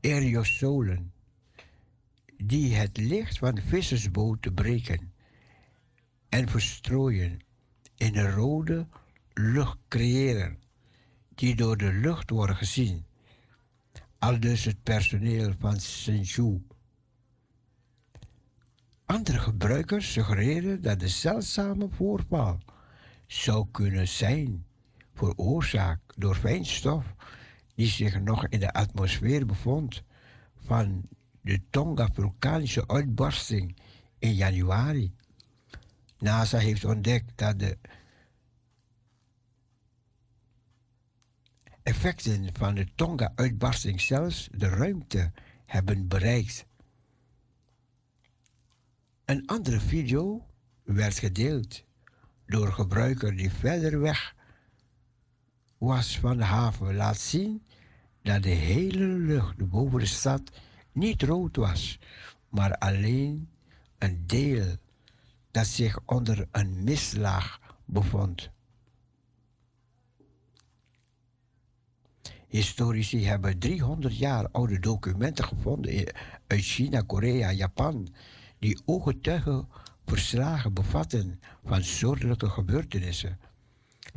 [0.00, 1.11] aerosolen
[2.46, 5.12] die het licht van vissersboten breken
[6.28, 7.40] en verstrooien
[7.96, 8.86] in een rode
[9.32, 10.58] lucht creëren,
[11.34, 13.04] die door de lucht worden gezien.
[14.18, 16.62] Aldus het personeel van Shenzhou.
[19.04, 22.58] Andere gebruikers suggereren dat de zeldzame voorval
[23.26, 24.66] zou kunnen zijn
[25.14, 27.14] veroorzaakt door fijnstof
[27.74, 30.02] die zich nog in de atmosfeer bevond
[30.54, 31.08] van
[31.42, 33.76] de Tonga-vulkanische uitbarsting
[34.18, 35.14] in januari.
[36.18, 37.78] NASA heeft ontdekt dat de
[41.82, 45.32] effecten van de Tonga-uitbarsting zelfs de ruimte
[45.66, 46.66] hebben bereikt.
[49.24, 50.46] Een andere video
[50.82, 51.84] werd gedeeld
[52.46, 54.34] door een gebruiker die verder weg
[55.78, 56.94] was van de haven.
[56.94, 57.66] Laat zien
[58.22, 60.50] dat de hele lucht boven de stad
[60.92, 61.98] niet rood was,
[62.48, 63.48] maar alleen
[63.98, 64.76] een deel
[65.50, 68.50] dat zich onder een mistlaag bevond.
[72.48, 76.12] Historici hebben 300 jaar oude documenten gevonden
[76.46, 78.14] uit China, Korea, Japan,
[78.58, 83.38] die ooggetuigenverslagen bevatten van soortelijke gebeurtenissen.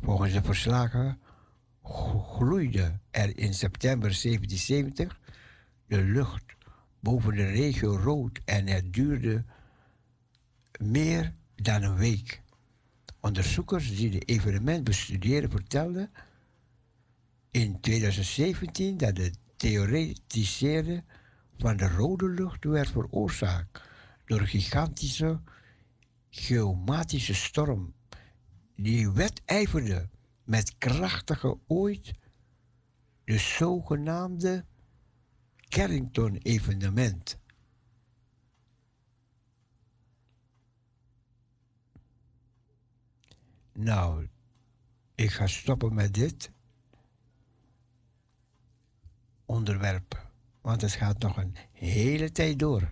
[0.02, 1.19] Volgens de verslagen
[1.84, 5.19] glo- gloeide er in september 1770
[5.88, 6.55] de lucht
[7.06, 9.44] boven de regio rood en het duurde
[10.80, 12.41] meer dan een week.
[13.19, 16.11] Onderzoekers die het evenement bestudeerden vertelden
[17.52, 21.03] in 2017 dat de theoretiseerde
[21.57, 23.82] van de rode lucht werd veroorzaakt
[24.26, 25.40] door een gigantische
[26.30, 27.94] geomatische storm
[28.76, 30.10] die wedijverde
[30.44, 32.14] met krachtige ooit
[33.23, 34.65] de zogenaamde
[35.76, 37.38] Carrington-evenement.
[43.73, 44.27] Nou,
[45.15, 46.52] ik ga stoppen met dit
[49.45, 50.30] onderwerp,
[50.61, 52.89] want het gaat nog een hele tijd door.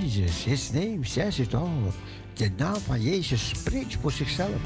[0.00, 1.48] Jesus, his name says.
[2.34, 4.60] De naam van Jezus spreekt voor zichzelf.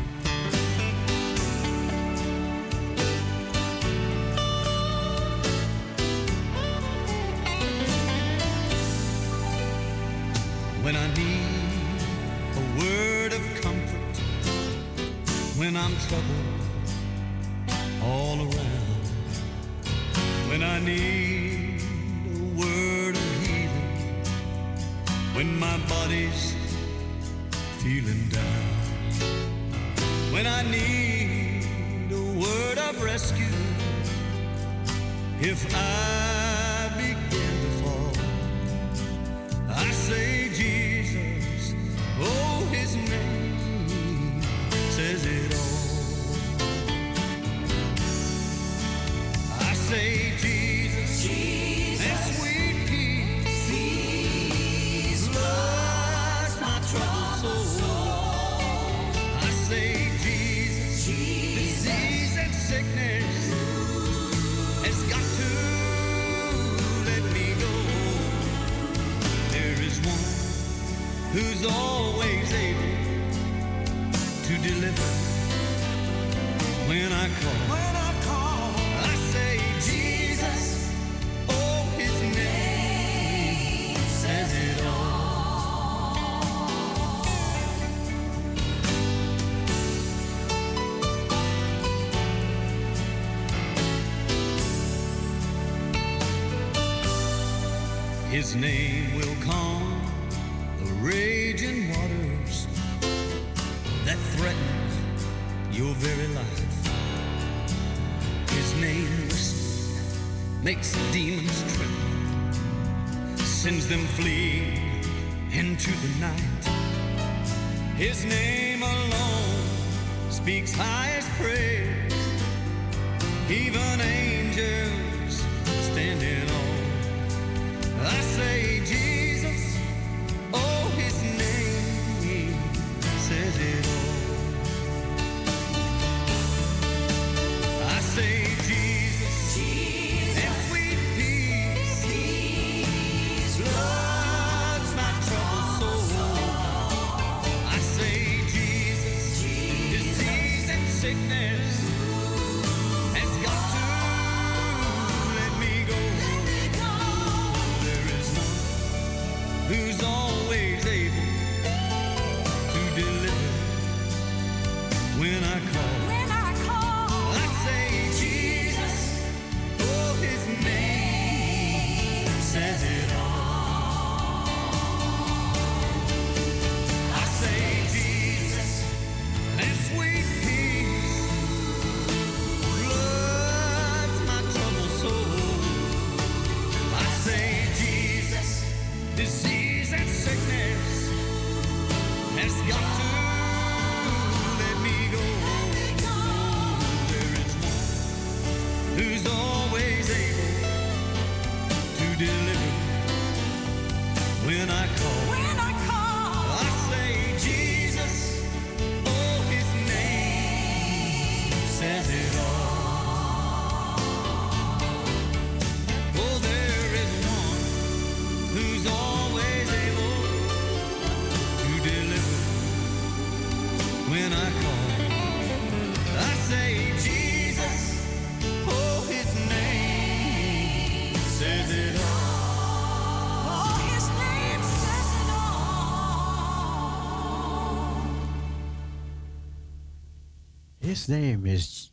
[240.99, 241.93] His name is.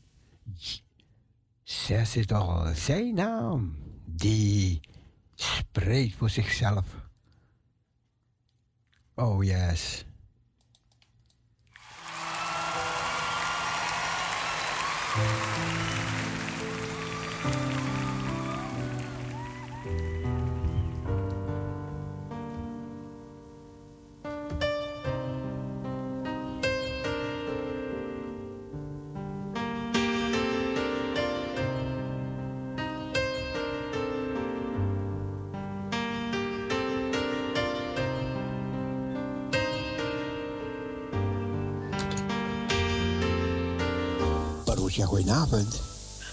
[1.63, 3.77] Zes al, zijn naam.
[4.05, 4.79] Die
[5.35, 6.85] spreekt voor zichzelf.
[9.15, 10.05] Oh yes.
[45.25, 45.81] Goedenavond.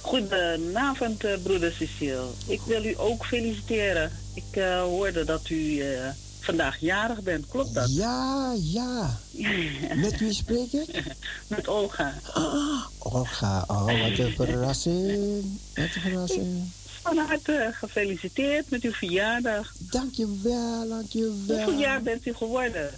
[0.01, 2.27] Goedenavond, eh, broeder Cecile.
[2.47, 4.13] Ik wil u ook feliciteren.
[4.35, 6.09] Ik eh, hoorde dat u eh,
[6.41, 7.47] vandaag jarig bent.
[7.49, 7.95] Klopt dat?
[7.95, 9.19] Ja, ja.
[10.05, 11.03] Met wie spreek ik?
[11.47, 12.15] Met Olga.
[12.33, 15.45] Ah, Olga, oh, wat een verrassing.
[15.75, 16.71] Wat een verrassing.
[17.03, 19.73] Van harte gefeliciteerd met uw verjaardag.
[19.79, 21.57] Dankjewel, dankjewel.
[21.57, 22.91] Hoeveel jaar bent u geworden?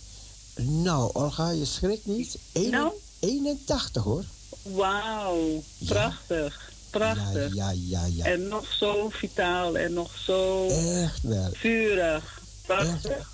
[0.57, 2.39] Nou, Olga, je schrikt niet.
[2.53, 2.93] Eén- Nou?
[3.21, 4.25] 81 hoor.
[4.65, 6.73] Wauw, prachtig.
[6.91, 7.55] Prachtig.
[7.55, 8.25] Ja, ja, ja.
[8.25, 10.69] En nog zo vitaal en nog zo
[11.03, 11.51] Echt wel.
[11.53, 12.43] vurig.
[12.67, 13.33] Prachtig.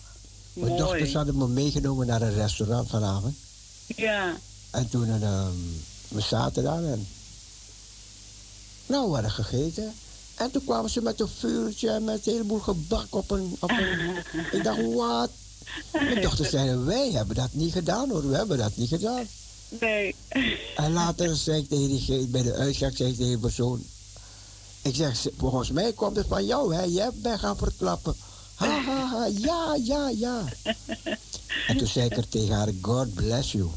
[0.53, 3.37] Mijn dochters hadden me meegenomen naar een restaurant vanavond.
[3.87, 4.35] Ja,
[4.71, 5.51] En toen ehm,
[6.09, 7.07] we zaten daar en...
[8.87, 9.93] Nou, we hadden gegeten.
[10.35, 13.57] En toen kwamen ze met een vuurtje en met een heleboel gebak op een...
[13.59, 14.17] Op een
[14.59, 15.31] ik dacht, wat?
[15.93, 18.29] Mijn dochter zeiden, wij hebben dat niet gedaan hoor.
[18.29, 19.27] We hebben dat niet gedaan.
[19.81, 20.15] Nee.
[20.77, 23.85] En later zei ik tegen diegene, bij de uitgang zei ik tegen die persoon...
[24.83, 26.83] Ik zeg, volgens mij komt het van jou, hè?
[26.83, 28.15] Jij bent gaan verklappen.
[28.55, 30.43] Ha, ha, ha, ja, ja, ja.
[31.67, 33.69] En toen zei ik er tegen haar, God bless you.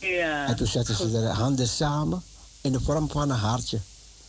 [0.00, 0.46] Ja.
[0.46, 2.22] En toen zetten ze de handen samen
[2.60, 3.78] in de vorm van een hartje.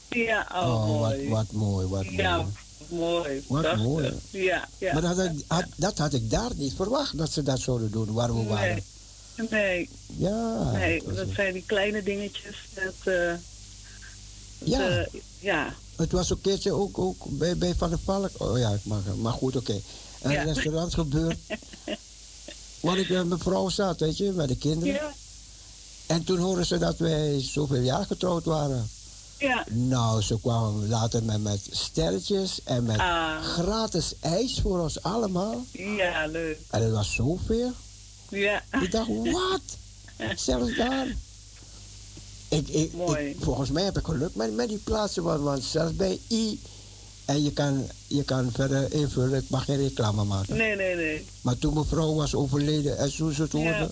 [0.09, 1.29] Ja, oh, Oh, wat, mooi.
[1.29, 2.47] wat mooi, wat Ja, mooi.
[2.89, 3.43] mooi.
[3.47, 3.83] Wat prachtig.
[3.83, 4.13] mooi.
[4.29, 4.93] Ja, ja.
[4.93, 7.91] Maar dat had, ik- had- dat had ik daar niet verwacht, dat ze dat zouden
[7.91, 8.83] doen, waar we waren.
[9.49, 10.71] Nee, Ja.
[10.71, 11.03] nee.
[11.15, 12.55] Dat zijn die kleine dingetjes.
[12.73, 13.33] Dat, eh,
[14.57, 14.77] Ja.
[14.87, 15.73] de- ja.
[15.95, 18.29] Het was een keertje ook, ook bij, bij Van der Valk.
[18.37, 19.81] Oh ja, ik mag, maar goed, oké.
[20.21, 20.43] Een Ja.
[20.43, 21.37] restaurant gebeurd.
[22.79, 24.93] Waar ik met mijn vrouw zat, weet je, met de kinderen.
[24.93, 25.13] Ja,
[26.05, 28.89] En toen hoorden ze dat wij zoveel jaar getrouwd waren.
[29.39, 29.65] ja.
[29.69, 33.43] Nou, ze kwamen later met, met sterretjes en met Ah.
[33.43, 35.65] gratis ijs voor ons allemaal.
[35.71, 36.57] Ja, leuk.
[36.69, 37.71] En het was zoveel.
[38.29, 38.63] Ja.
[38.81, 39.61] Ik dacht, wat?
[40.39, 41.07] Zelfs daar.
[42.49, 42.91] Ik, ik,
[43.39, 46.59] volgens mij heb ik geluk met, met die plaatsen, want, want zelfs bij I.
[47.25, 50.57] En je kan, je kan verder invullen, ik mag geen reclame maken.
[50.57, 51.25] Nee, nee, nee.
[51.41, 53.57] Maar toen mijn vrouw was overleden en toen ze Ja.
[53.57, 53.91] hoorde.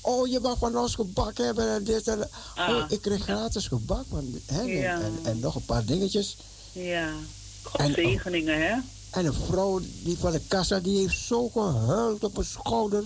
[0.00, 2.28] Oh, je mag van ons gebak hebben en dit en dat.
[2.54, 2.68] Ah.
[2.76, 5.00] Oh, ik kreeg gratis gebak van hen en, Ja.
[5.00, 6.36] en, en nog een paar dingetjes.
[6.72, 7.08] Ja.
[7.08, 7.14] En-
[7.62, 8.74] Godzegeningen, hè?
[9.10, 13.04] En een vrouw die van de kassa, die heeft zo gehuild op haar schouder.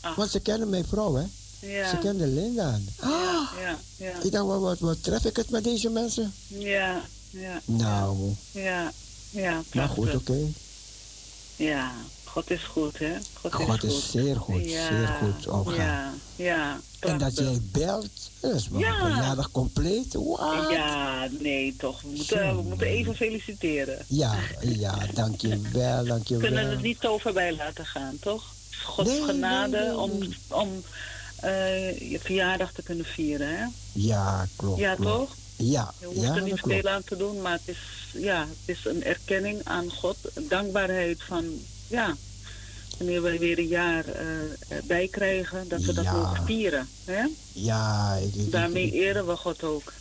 [0.00, 0.16] Ah.
[0.16, 1.24] Want ze kennen mijn vrouw, hè?
[1.60, 1.90] Ja.
[1.90, 2.78] Ze kende Linda.
[3.00, 4.22] Ah, Ja, ja, ja.
[4.22, 6.32] ik dacht, wat, wat, wat tref ik het met deze mensen?
[6.46, 7.00] Ja,
[7.30, 7.60] ja.
[7.64, 8.92] Nou, Ja,
[9.30, 9.62] ja.
[9.74, 10.38] maar goed, oké.
[11.56, 11.92] Ja,
[12.24, 13.12] God is goed, hè?
[13.40, 14.10] God, God is, is goed.
[14.10, 15.16] zeer goed, zeer
[15.46, 15.74] goed.
[15.76, 16.80] Ja, ja.
[17.00, 18.08] En dat jij belt,
[18.40, 19.00] dat is wel Ja.
[19.00, 20.14] een verjaardag compleet.
[20.14, 20.66] Wat?
[20.70, 22.00] Ja, nee, toch.
[22.02, 23.98] We moeten, we moeten even feliciteren.
[24.08, 26.46] Ja, ja, dankjewel, We dankjewel.
[26.46, 28.44] kunnen het niet zo voorbij laten gaan, toch?
[28.84, 30.36] Gods Nee, genade nee, om, nee.
[30.48, 30.82] om
[31.36, 33.64] eh, je verjaardag te kunnen vieren, hè?
[33.92, 34.78] Ja, klopt.
[34.80, 35.10] Ja, klopt.
[35.18, 35.36] toch?
[35.56, 37.78] Ja, Je hoeft ja, er niet veel aan te doen, maar het is,
[38.12, 40.16] ja, het is een erkenning aan God.
[40.48, 41.44] Dankbaarheid van,
[41.86, 42.16] ja,
[42.98, 44.04] wanneer we weer een jaar
[44.68, 46.12] erbij krijgen, dat we dat Ja.
[46.12, 46.88] mogen vieren.
[47.04, 47.24] Hè?
[47.52, 49.92] Ja, ik, ik, Daarmee ik, eren we God ook.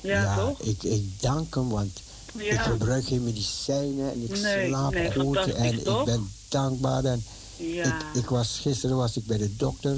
[0.00, 0.60] Ja, ja, toch?
[0.60, 2.00] ik, ik dank hem, want
[2.36, 5.98] ik gebruik geen medicijnen en ik Nee, slaap nee, goed en toch?
[6.00, 7.04] ik ben dankbaar.
[7.04, 7.24] En
[7.58, 9.96] ja, ik, ik was, gisteren was ik bij de dokter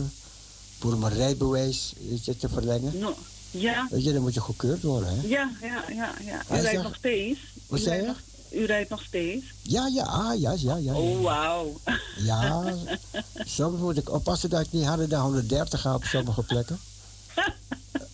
[0.78, 2.98] voor mijn rijbewijs weet je, te verlengen.
[2.98, 3.14] No,
[3.50, 5.26] ja, Weet je, dan moet je gekeurd worden, hè?
[5.28, 6.40] ja, ja, ja, ja.
[6.40, 7.40] U rijdt zegt- nog steeds?
[7.66, 8.12] Wat U zei rijdt je?
[8.12, 9.44] nog- U rijdt nog steeds?
[9.62, 10.94] Ja, ja, ah, ja, ja, ja.
[10.94, 11.18] Oh, ja.
[11.20, 11.80] wauw.
[12.16, 12.74] Ja,
[13.56, 16.78] soms moet ik oppassen dat ik niet harder dan 130 ga op sommige plekken.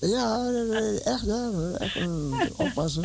[0.01, 3.03] Ja, nee, echt, hè, echt eh, oppassen.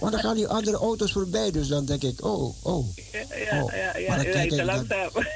[0.00, 2.86] Want dan gaan die andere auto's voorbij, dus dan denk ik, oh, oh.
[3.12, 4.08] Ja, ja, Oh, ja, ja.
[4.08, 4.66] maar dan kijk ik,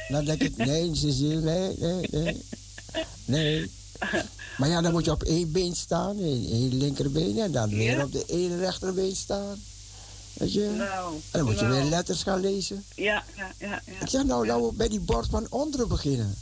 [0.09, 2.43] dan- denk ik, nee, Cecile, nee, nee, nee.
[3.25, 3.71] Nee.
[4.59, 7.97] Maar ja, dan moet je op één been staan, één, één linkerbeen, en dan weer
[7.97, 8.05] Ja.
[8.05, 9.63] op de ene rechterbeen staan.
[10.33, 10.71] Weet je?
[10.77, 11.75] Nou, En dan moet je nou.
[11.81, 12.85] weer letters gaan lezen.
[12.95, 13.83] Ja, ja, ja.
[13.87, 14.01] ja.
[14.01, 16.35] Ik zeg nou, laten we bij die bord van onderen beginnen.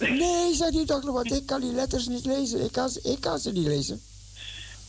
[0.00, 2.64] Nee, zei die dokter, want ik kan die letters niet lezen.
[2.64, 4.00] Ik kan, ze- ik kan ze niet lezen.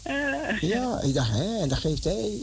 [0.01, 2.37] Eh, Ja, ik dacht, hè, en dan geeft hij,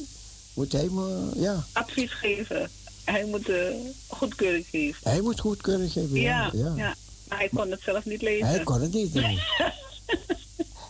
[0.54, 2.70] moet hij me, ja, advies geven.
[3.04, 3.74] Hij moet eh,
[4.06, 5.10] goedkeuring geven.
[5.10, 6.20] hij moet goedkeuring geven.
[6.20, 6.94] Ja, Ja, ja.
[7.28, 8.46] Maar hij kon het zelf niet lezen.
[8.46, 9.12] Hij kon het niet.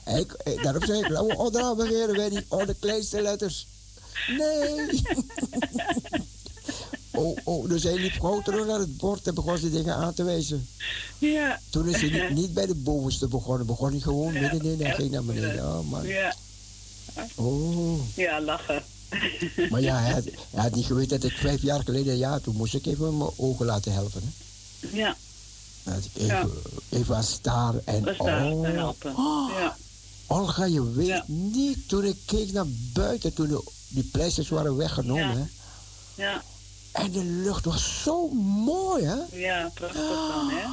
[0.05, 3.67] hij, eh, daarom zei ik, laten we onderaan beginnen bij die oh, de kleinste letters.
[4.39, 4.87] Nee.
[7.19, 10.15] oh, oh, dus hij liep gewoon terug naar het bord en begon ze dingen aan
[10.15, 10.69] te wijzen.
[11.19, 11.61] Ja.
[11.71, 15.11] Toen is hij niet, niet bij de bovenste begonnen, begon hij gewoon middenin en ging
[15.11, 15.65] naar beneden.
[15.65, 16.07] Oh man.
[16.07, 16.35] Ja,
[17.35, 17.99] Oh.
[18.17, 18.83] ja, lachen.
[19.71, 22.57] Maar ja, hij had, hij had niet geweten dat ik vijf jaar geleden, ja, toen
[22.57, 24.23] moest ik even mijn ogen laten helpen.
[24.25, 24.89] Hè.
[24.99, 25.17] Ja,
[25.83, 26.47] had ik even, Ja.
[26.99, 29.17] even aan staar en we staan oh, helpen.
[29.17, 29.77] oh, Ja,
[30.27, 35.29] Olga, je weet niet, toen ik keek naar buiten, toen de, die pleisters waren weggenomen,
[35.29, 35.35] Ja.
[35.37, 36.23] hè.
[36.25, 36.43] Ja,
[36.99, 38.29] En de lucht was zo
[38.65, 39.17] mooi, hè?
[39.33, 40.67] ja, prachtig dan, hè?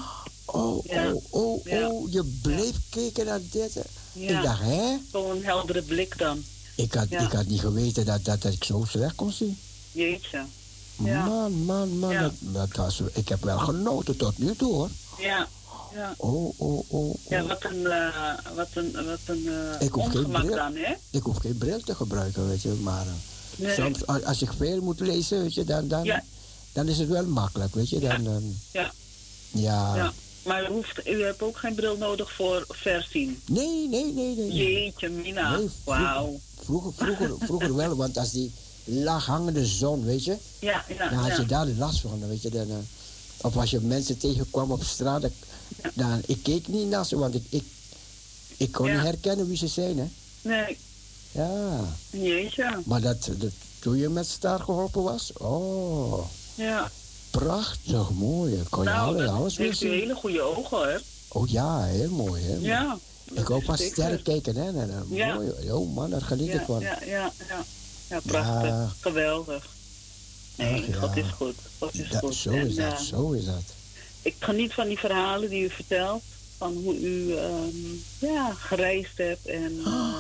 [0.46, 1.12] Oh, Ja.
[1.12, 2.12] oh, oh, oh.
[2.12, 3.74] Je bleef kijken naar dit.
[3.74, 3.82] hè.
[4.14, 4.38] Ja.
[4.38, 4.98] Ik dacht, hè?
[5.12, 6.44] Zo'n heldere blik dan.
[6.76, 9.58] Ik had, ik had niet geweten dat, dat, dat ik zo slecht kon zien.
[9.92, 10.44] Jeetje.
[11.04, 11.26] Ja.
[11.26, 12.14] Man, man, man.
[12.14, 14.90] Dat, dat was, ik heb wel genoten tot nu toe, hoor.
[15.20, 15.48] Ja,
[15.94, 16.14] ja.
[16.18, 17.16] Oh, oh, oh.
[17.30, 20.56] Ja, wat een, eh, wat een, wat een eh, Ik hoef geen ongemak bril.
[20.56, 20.94] dan, hè?
[21.12, 22.70] Ik hoef geen bril te gebruiken, weet je.
[22.84, 23.14] Maar eh,
[23.58, 23.74] Nee.
[23.76, 26.24] soms, als, ik veel moet lezen, weet je, dan, dan, Ja.
[26.74, 28.00] dan is het wel makkelijk, weet je.
[28.00, 28.92] Dan, dan- Ja,
[29.52, 29.96] ja.
[29.96, 30.14] ja.
[30.46, 33.42] Maar u, hoeft, u hebt ook geen bril nodig voor verzien.
[33.46, 34.52] Nee, nee, nee, nee.
[34.52, 35.58] Jeetje, Mina.
[35.58, 36.40] Nee, Wauw.
[36.64, 38.52] Vroeger, vroeger, vroeger wel, want als die
[38.84, 41.36] laaghangende zon, weet je, Ja, ja, dan had ja.
[41.42, 42.50] je daar last van, weet je.
[42.50, 42.76] Dan, eh,
[43.42, 45.32] of als je mensen tegenkwam op straat, dan,
[45.94, 47.64] dan- ik keek niet naar ze, want ik, ik,
[48.58, 50.06] ik kon niet herkennen wie ze zijn, hè.
[50.42, 50.78] Nee,
[51.36, 51.80] Ja,
[52.10, 52.80] jeetje.
[52.86, 56.26] maar dat, dat, toen je met Star geholpen was, oh,
[56.56, 56.92] Ja.
[57.32, 58.64] prachtig mooi.
[58.70, 59.92] Kon je Nou, alle- dat alles weer zien.
[59.92, 61.02] hele goede ogen, hoor.
[61.28, 62.56] Oh ja, heel mooi, hè.
[62.62, 62.98] Ja.
[63.34, 63.86] Ik ook zeker.
[63.94, 64.68] sterren kijken, hè.
[64.82, 65.34] En, eh, Ja.
[65.34, 66.80] Mooi, oh man, daar geniet ik van.
[66.80, 67.64] ja, ja, ja.
[68.10, 68.70] Ja, prachtig.
[68.70, 68.90] Ja.
[69.00, 69.66] Geweldig.
[70.58, 70.94] Nee, Ach, ja.
[71.00, 71.56] God is goed.
[71.80, 72.36] God is Dat- goed.
[72.36, 73.64] zo En, is dat, eh, zo is dat.
[74.22, 76.24] ik geniet van die verhalen die u vertelt.
[76.58, 77.68] Van hoe u ehm,
[78.20, 80.14] ja, gereisd hebt en eh, Oh,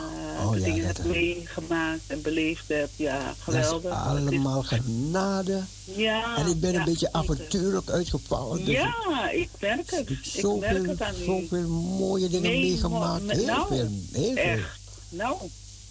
[0.51, 2.91] de ja, dingen dat- hebt meegemaakt en beleefd hebt.
[2.95, 3.91] Ja, geweldig.
[3.91, 5.63] Is allemaal genade.
[5.83, 8.65] Ja, en ik ben ja, een beetje avontuurlijk uitgevallen.
[8.65, 10.09] Dus Ja, ik merk het.
[10.09, 11.23] Ik zoveel, merk het aan u.
[11.23, 13.31] zoveel mooie dingen Nee, meegemaakt.
[13.31, 14.35] Heel nou, veel, heel veel.
[14.43, 14.79] Echt.
[15.09, 15.35] Nou,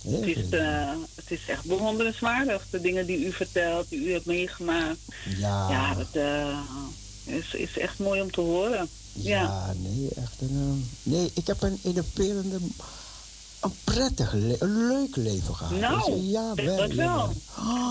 [0.02, 2.66] Heel het is, eh, het is echt bewonderenswaardig.
[2.70, 4.98] De dingen die u vertelt, die u hebt meegemaakt.
[5.38, 6.58] Ja, Ja, dat eh,
[7.24, 8.88] is, is echt mooi om te horen.
[9.12, 10.84] Ja, ja, nee, echt een...
[11.04, 12.56] eh, nee, ik heb een innoverende...
[13.64, 15.78] Een prettig, een leuk leven gehad.
[15.80, 16.96] Nou, ja, wel, dat wel.
[16.96, 17.32] jawel.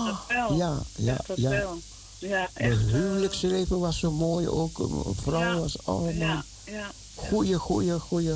[0.04, 0.56] dat wel.
[0.56, 1.50] Ja, ja, dat ja.
[1.50, 1.78] wel.
[2.18, 2.78] Ja, echt.
[2.78, 4.78] eh, huwelijksleven was zo mooi ook.
[4.78, 6.12] Mijn vrouw Ja, was allemaal...
[6.12, 8.34] ja, ja, Goeie, goeie, goeie,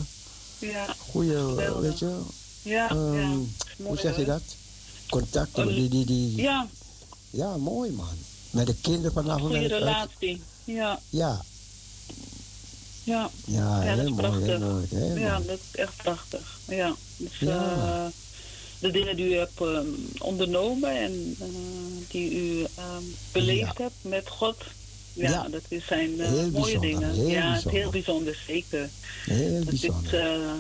[0.59, 1.81] ja, goeie, eh, Geweldig.
[1.81, 2.19] weet je...
[2.63, 3.37] ja, ehm, ja.
[3.83, 4.43] hoe zeg je dat?
[5.09, 6.37] Contacten, Een- die, die, die...
[6.37, 6.67] Ja,
[7.31, 8.07] Ja, mooi man.
[8.51, 9.41] Met de kinderen vanavond.
[9.43, 10.43] goede het uit- relatie.
[10.65, 11.45] Ja, Ja,
[13.09, 13.31] ja.
[13.45, 14.59] ja, Ja, dat is mooi, prachtig.
[14.59, 15.21] mooi.
[15.21, 16.59] Ja, dat is echt prachtig.
[16.69, 18.07] Ja, dus eh,
[18.79, 19.87] de dingen die u hebt ehm,
[20.19, 21.47] ondernomen en eh,
[22.09, 23.03] die u ehm,
[23.33, 24.57] beleefd hebt met God.
[25.13, 25.49] Ja, Ja.
[25.49, 27.11] dat is zijn eh, mooie bijzonder, dingen.
[27.15, 27.81] heel ja, bijzonder.
[27.81, 28.89] heel bijzonder, zeker.
[29.25, 30.41] Heel Dat is, bijzonder.
[30.41, 30.51] eh,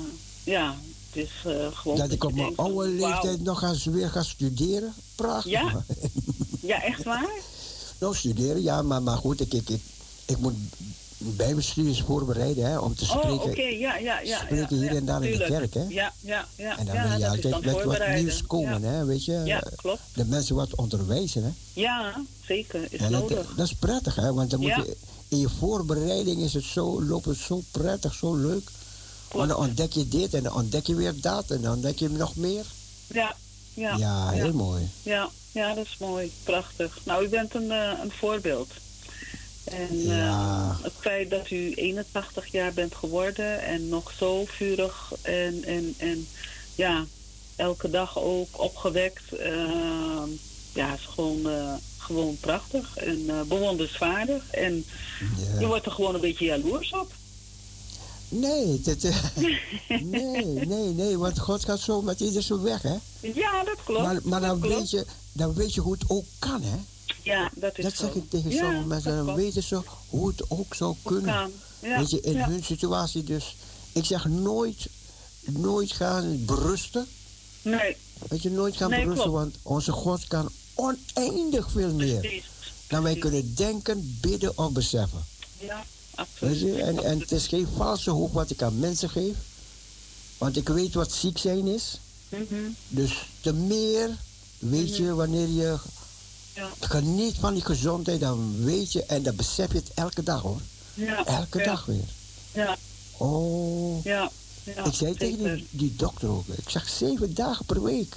[0.45, 0.77] ja,
[1.13, 1.99] het is eh, gewoon...
[1.99, 4.93] Dat ik op mijn oude leeftijd nog eens weer ga studeren.
[5.15, 5.51] Prachtig.
[5.53, 5.85] Ja?
[6.61, 7.29] Ja, echt waar?
[8.01, 9.81] nou, studeren, ja, maar, maar goed, ik, ik, ik,
[10.27, 10.55] ik moet
[11.19, 13.51] bijbelstudies voorbereiden hè, om te Oh, spreken.
[13.51, 14.39] oké, ja, ja, ja.
[14.39, 15.85] spreken hier en daar in de kerk, hè?
[15.89, 16.79] Ja, ja, ja.
[16.79, 19.33] En dan ja, wil je altijd met wat nieuws komen, hè, weet je.
[19.45, 20.01] Ja, klopt.
[20.15, 21.51] De mensen wat onderwijzen, hè.
[21.73, 23.55] Ja, zeker, is En dat, nodig.
[23.57, 24.97] dat is prettig, hè, want dan moet je,
[25.29, 28.71] in je voorbereiding is het zo, loopt het zo prettig, zo leuk.
[29.33, 32.09] Want dan ontdek je dit en dan ontdek je weer dat en dan ontdek je
[32.11, 32.65] nog meer.
[33.07, 33.37] Ja,
[33.75, 33.97] ja.
[33.97, 34.89] Ja, heel mooi.
[35.03, 36.33] Ja, ja, dat is mooi.
[36.43, 36.99] Prachtig.
[37.05, 38.69] Nou, u bent een, eh, een voorbeeld.
[39.71, 40.29] En Ja.
[40.79, 45.95] eh, het feit dat u 81 jaar bent geworden en nog zo vurig en, en,
[45.97, 46.29] en
[46.75, 47.05] ja,
[47.57, 49.33] elke dag ook opgewekt.
[49.33, 50.23] eh,
[50.75, 54.51] ja, is gewoon, eh, gewoon prachtig en eh bewonderenswaardig.
[54.51, 54.85] En
[55.59, 57.13] je wordt er gewoon een beetje jaloers op.
[58.29, 59.27] Nee, dit, eh,
[60.01, 62.97] nee, nee, nee, want God gaat zo met ieder zijn weg, hè.
[63.21, 64.03] Ja, dat klopt.
[64.03, 64.77] Maar, maar dan, dat klopt.
[64.77, 66.77] weet je, dan weet je hoe het ook kan, hè.
[67.29, 68.05] Ja, dat is Dat zo.
[68.07, 71.51] zeg ik tegen Ja, sommige mensen, dat dan weten ze hoe het ook zou kunnen.
[71.83, 72.49] Ja, Weet je, in ja.
[72.49, 73.57] hun situatie dus.
[73.93, 74.87] Ik zeg nooit,
[75.41, 77.07] nooit gaan berusten.
[77.63, 77.97] Nee,
[78.29, 79.41] Weet je, nooit gaan Nee, berusten, klopt.
[79.43, 82.21] want onze God kan oneindig veel meer.
[82.21, 82.45] precies.
[82.89, 85.25] Dan wij kunnen denken, bidden of beseffen.
[85.59, 85.85] Ja, Weet
[86.15, 86.61] absoluut.
[86.61, 89.35] je, en, en het is geen valse hoop wat ik aan mensen geef.
[90.39, 92.01] Want ik weet wat ziek zijn is.
[92.29, 92.55] Mhm.
[92.89, 94.17] Dus te meer
[94.59, 95.77] weet je wanneer je
[96.59, 96.69] Ja.
[96.81, 100.61] geniet van die gezondheid, dan weet je en dan besef je het elke dag hoor.
[100.95, 102.05] Ja, Elke ja, dag weer.
[102.53, 102.77] Ja,
[103.17, 104.05] Oh.
[104.05, 104.31] ja.
[104.65, 108.17] ja ik zei tegen die, die dokter ook, ik zeg zeven dagen per week.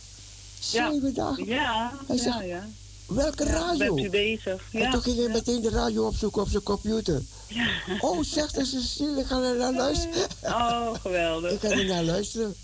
[0.60, 1.46] Zeven dagen.
[1.46, 2.68] Ja, Hij ja, zegt, ja.
[3.06, 3.94] Welke radio?
[3.94, 4.64] Bent u bezig?
[4.72, 4.80] Ja.
[4.86, 7.22] En toen ging hij meteen de radio opzoeken op zijn computer.
[7.48, 7.68] Ja.
[8.00, 10.28] Oh, zegt hij, Cecile, ik ga er naar luisteren.
[10.44, 11.52] Oh, geweldig.
[11.52, 12.56] Ik ga er naar luisteren.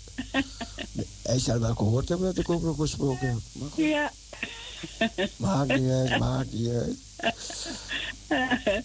[1.22, 3.68] Hij zal wel gehoord hebben dat ik ook nog gesproken heb.
[3.76, 4.12] Ja.
[5.36, 6.96] maakt niet uit, maakt niet uit.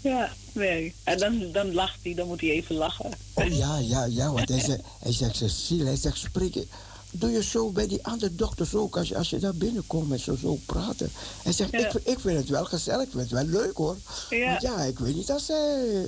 [0.00, 0.94] ja, nee.
[1.04, 3.10] En dan, dan lacht hij, dan moet hij even lachen.
[3.34, 6.68] Oh ja, ja, ja, want hij zegt, hij zegt Cecile, hij zegt spreken.
[7.12, 10.18] Doe je zo bij die andere dokters ook, als je, als je daar binnenkomt en
[10.20, 11.10] zo, zo praten.
[11.42, 11.78] Hij zegt, Ja.
[11.78, 13.96] ik, ik vind het wel gezellig, ik vind het wel leuk hoor.
[14.30, 14.58] Ja.
[14.60, 16.02] Ja, ik weet niet als zij...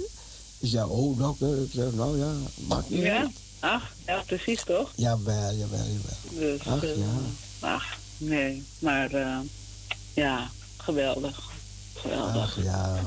[0.59, 2.33] Ik zeg, oh dokter, ik zeg, nou ja,
[2.69, 3.31] maakt niet Ja, uit.
[3.61, 4.93] ach, ja, precies toch?
[4.95, 6.19] Jawel, jawel, jawel.
[6.57, 7.05] Dus, Ach, eh, ja.
[7.61, 8.63] ach, nee.
[8.79, 9.39] Maar eh,
[10.15, 11.51] ja, geweldig.
[11.95, 12.37] Geweldig.
[12.43, 13.01] Ach ja.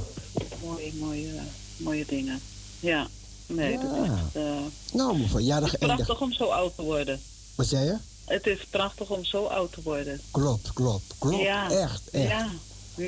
[0.63, 1.29] Mooie, mooie,
[1.77, 2.39] mooie dingen.
[2.79, 3.07] Ja,
[3.47, 3.81] nee, Ja.
[3.81, 4.55] dat is echt, eh,
[4.93, 7.21] Nou, mijn verjaardag het is prachtig om zo oud te worden.
[7.55, 7.95] Wat zei je?
[8.25, 10.21] Het is prachtig om zo oud te worden.
[10.31, 11.41] Klopt, klopt, klopt.
[11.43, 11.71] Ja.
[11.71, 12.29] Echt, echt.
[12.29, 12.49] Ja.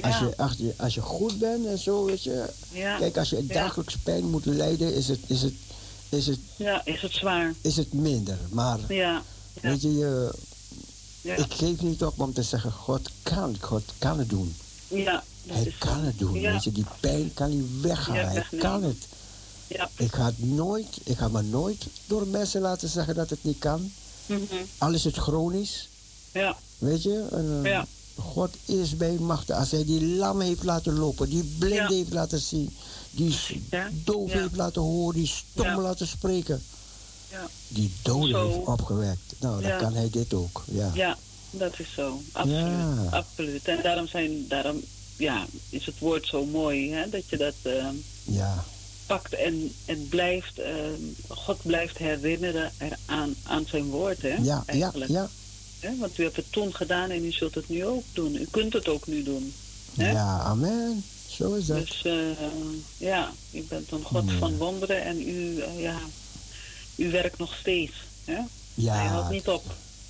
[0.01, 2.45] Als, je, als, je, als je goed bent en zo, weet je.
[2.71, 2.97] Ja.
[2.97, 5.53] Kijk, als je dagelijks pijn moet lijden, is het, is het,
[6.09, 7.53] is het, ja, is het zwaar.
[7.61, 8.37] is het minder.
[8.49, 9.21] Maar Ja.
[9.61, 9.69] Ja.
[9.69, 10.33] weet je, je
[11.21, 11.35] Ja.
[11.35, 14.55] ik geef niet op om te zeggen, God kan, God kan het doen.
[14.87, 16.39] Ja, dat Hij is kan het doen.
[16.39, 16.51] Ja.
[16.51, 18.21] Weet je, die pijn kan hij weghalen.
[18.21, 19.07] Ja, hij kan het.
[19.67, 19.89] Ja.
[19.95, 23.59] Ik ga het nooit, ik ga me nooit door mensen laten zeggen dat het niet
[23.59, 23.91] kan.
[24.25, 24.41] Mhm.
[24.77, 25.89] Al is het chronisch,
[26.31, 26.57] Ja.
[26.77, 27.27] weet je.
[27.31, 27.85] En, eh, Ja.
[28.15, 29.55] God is bij machten.
[29.55, 32.75] Als hij die lam heeft laten lopen, die blind heeft laten zien,
[33.11, 33.35] die
[34.03, 36.63] doof heeft laten horen, die stom laten spreken,
[37.41, 37.47] Ja.
[37.67, 38.47] die doden Zo.
[38.47, 39.33] heeft opgewekt.
[39.39, 39.77] Nou, dan Ja.
[39.77, 40.63] kan hij dit ook.
[40.71, 40.91] Ja.
[40.93, 41.17] Ja,
[41.51, 42.21] dat is zo.
[42.31, 42.61] Absoluut.
[42.65, 43.07] Ja.
[43.17, 43.67] Absoluut.
[43.67, 44.81] En daarom, zijn, daarom
[45.17, 47.85] ja, is het woord zo mooi, hè, dat je dat eh,
[48.23, 48.63] Ja.
[49.05, 50.73] pakt en, en blijft, eh,
[51.27, 54.27] God blijft herinneren eraan aan zijn woord, hè?
[54.29, 55.11] Ja, ja, eigenlijk.
[55.11, 55.29] ja.
[55.79, 58.35] Hè, Want u hebt het toen gedaan en u zult het nu ook doen.
[58.35, 59.53] U kunt het ook nu doen.
[59.95, 60.11] Hè?
[60.11, 61.03] Ja, amen.
[61.29, 61.77] Zo is dat.
[61.77, 62.13] Dus eh,
[62.97, 64.37] ja, u bent een God Ja.
[64.37, 65.99] van wonderen en u, eh, ja,
[66.97, 67.93] u werkt nog steeds.
[68.25, 68.39] Hè?
[68.73, 68.93] Ja.
[68.93, 69.63] Hij houdt niet op.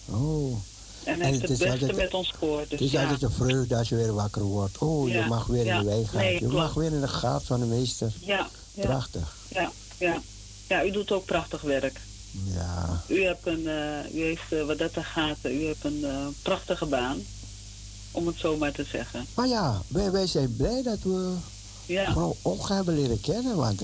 [0.06, 0.56] Oh.
[1.04, 2.60] En En hij heeft het het beste altijd- met ons voor.
[2.62, 3.02] Dus Het is ja.
[3.04, 4.78] altijd een vreugde als je weer wakker wordt.
[4.78, 6.24] Oh, Ja, je mag weer in de wijngaard.
[6.24, 6.54] Nee, je klopt.
[6.54, 8.12] mag weer in de gaat van de meester.
[8.20, 9.36] Ja, ja, Prachtig.
[9.48, 10.22] ja, ja.
[10.68, 12.00] Ja, u doet ook prachtig werk.
[12.54, 13.02] Ja.
[13.08, 16.28] U hebt een, eh, u heeft, eh, wat dat gaat, eh, u hebt een eh,
[16.42, 17.22] prachtige baan.
[18.12, 19.26] Om het zo maar te zeggen.
[19.34, 21.34] Maar ja, wij, wij zijn blij dat we
[21.86, 23.56] Ja, mevrouw Olga hebben leren kennen.
[23.56, 23.82] Want,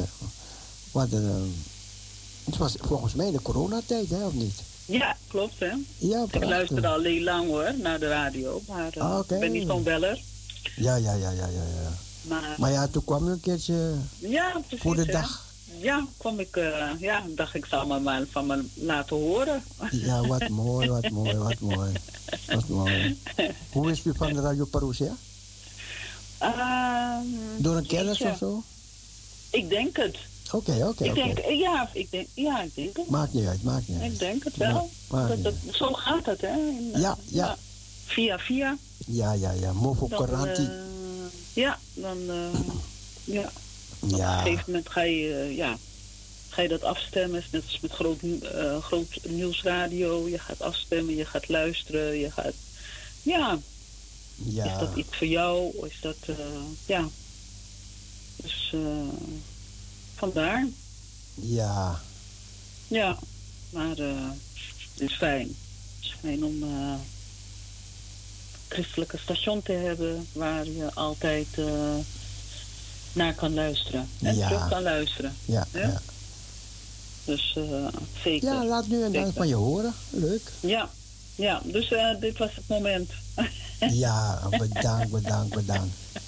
[0.92, 1.12] want
[2.46, 4.62] het was volgens mij de coronatijd, hè, of niet?
[4.86, 5.72] ja klopt hè.
[5.98, 8.62] Ja, Ik luister al heel lang hoor, naar de radio.
[8.68, 10.22] Maar eh, Ah, ik ben niet zo'n beller.
[10.76, 11.94] Ja, ja, ja, ja, ja, ja.
[12.22, 14.82] Maar, Maar ja, toen kwam je een keertje ja, precies.
[14.82, 15.12] voor de hè.
[15.12, 15.46] dag.
[15.80, 19.64] Ja, kwam ik, eh, ja, dacht ik zal me maar van me laten horen.
[19.92, 21.92] Ja, wat mooi, wat mooi, wat mooi.
[22.48, 23.18] Wat mooi.
[23.72, 25.16] Hoe is u van de Radio Parousia?
[26.38, 27.26] Ehm,
[27.58, 28.64] Door een kennis of zo?
[29.52, 30.18] Ik denk het.
[30.54, 31.14] Oké, oké, ik oké.
[31.24, 33.10] denk, ja, ik denk, ja, ik denk het.
[33.10, 34.12] Maakt niet uit, maakt niet uit.
[34.12, 34.90] Ik denk het wel.
[35.10, 36.58] Dat, dat, zo gaat het, hè?
[36.58, 37.58] In, eh, Ja, ja.
[38.06, 38.78] Via, via.
[39.06, 39.74] Ja, ja, ja.
[39.74, 40.62] Mofo Karanti.
[40.64, 40.70] eh,
[41.54, 42.60] ja, dan, eh,
[43.24, 43.52] ja.
[44.00, 45.78] Op een Ja, gegeven moment ga je, eh, ja,
[46.50, 47.40] ga je dat afstemmen.
[47.40, 50.28] Is Net als met groot, eh, groot nieuwsradio.
[50.30, 52.54] Je gaat afstemmen, je gaat luisteren, je gaat...
[53.22, 53.60] Ja,
[54.46, 54.80] is ja.
[54.80, 55.72] dat iets voor jou?
[55.78, 56.36] Of is dat, eh,
[56.86, 57.08] ja.
[58.36, 58.80] Dus eh,
[60.24, 60.68] vandaar.
[61.36, 62.00] Ja,
[62.88, 63.18] Ja,
[63.70, 64.30] maar eh,
[64.94, 65.48] het is fijn.
[65.48, 65.56] Het
[66.02, 67.00] is fijn om eh, een
[68.68, 71.96] christelijke station te hebben waar je altijd eh,
[73.14, 74.10] naar kan luisteren.
[74.22, 74.48] En Ja.
[74.48, 75.36] terug kan luisteren.
[75.46, 75.80] ja, Ja?
[75.88, 76.02] ja.
[77.26, 77.88] Dus eh,
[78.24, 78.54] zeker.
[78.54, 79.94] Ja, laat nu en dan van je horen.
[80.10, 80.52] Leuk.
[80.60, 80.90] Ja,
[81.36, 83.12] ja dus eh, dit was het moment.
[83.90, 85.96] Ja, bedankt, bedankt, bedankt.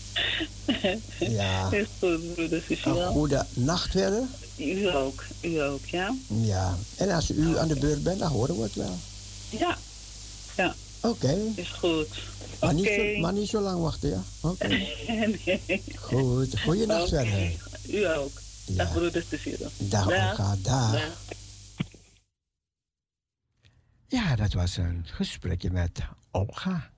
[1.20, 1.72] Ja.
[1.72, 3.06] Is goed, broeder Een Cecile.
[3.06, 4.24] goede nacht verder.
[4.58, 6.16] U ook, u ook, ja?
[6.28, 6.78] Ja.
[6.98, 8.98] En als u aan de beurt bent, dan horen we het wel.
[9.50, 9.78] Ja,
[10.58, 11.38] ja, Oké.
[11.56, 12.08] is goed.
[12.62, 13.14] Maar, niet Oké.
[13.16, 14.22] zo- maar niet zo lang wachten, ja?
[14.42, 14.68] Oké.
[15.46, 15.62] nee.
[15.96, 16.60] Goed.
[16.60, 17.26] Goeie nacht Oké.
[17.26, 17.52] verder.
[17.90, 18.32] U ook.
[18.66, 18.94] Dag Ja.
[18.94, 19.70] broeder Cecile.
[19.78, 20.56] Dag, Olga.
[20.62, 20.92] Dag.
[20.92, 21.02] Dag.
[24.08, 26.00] Ja, dat was een gesprekje met
[26.32, 26.90] Olga.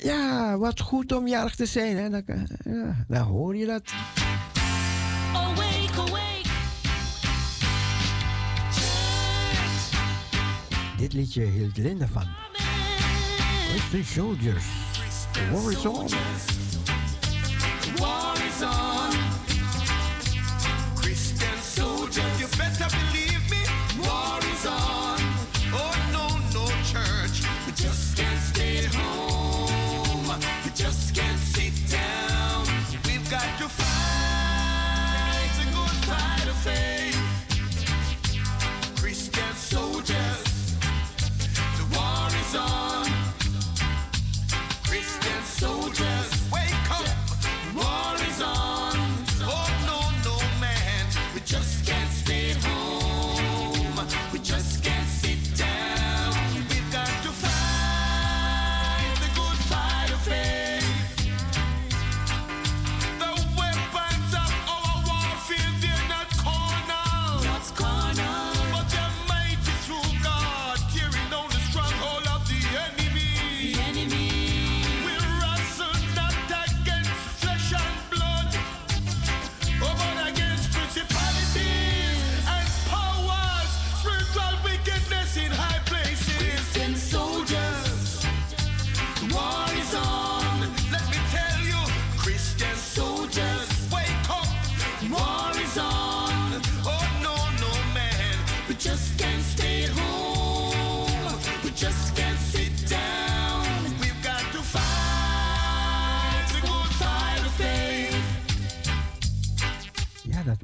[0.00, 2.10] Ja, wat goed om jarig te zijn, hè?
[2.10, 2.22] Dan,
[2.64, 3.82] ja, dan hoor je dat.
[5.34, 6.48] Awake, awake.
[10.98, 12.26] Dit liedje hield Linda van.
[13.68, 14.64] Christian Soldiers.
[15.32, 16.08] The war is on.
[17.96, 18.97] War is on.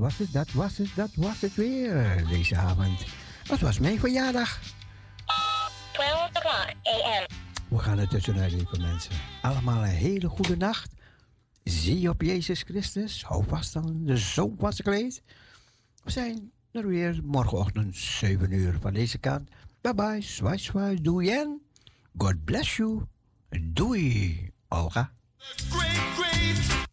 [0.04, 3.04] Was het, dat was het, dat was het weer deze avond.
[3.48, 4.60] Het was mijn verjaardag.
[5.92, 7.26] 12 o'clock a.m.
[7.68, 9.12] We gaan er tussenuit, lieve mensen.
[9.42, 10.92] Allemaal een hele goede nacht.
[11.62, 13.24] Zie op Jezus Christus.
[13.24, 15.22] Hou vast aan de zoon van zijn kleed.
[16.02, 19.48] We zijn er weer morgenochtend 7 uur van deze kant.
[19.80, 21.60] Bye bye, zwaai zwaai, doei en
[22.16, 23.02] God bless you.
[23.50, 25.12] Doei, Olga.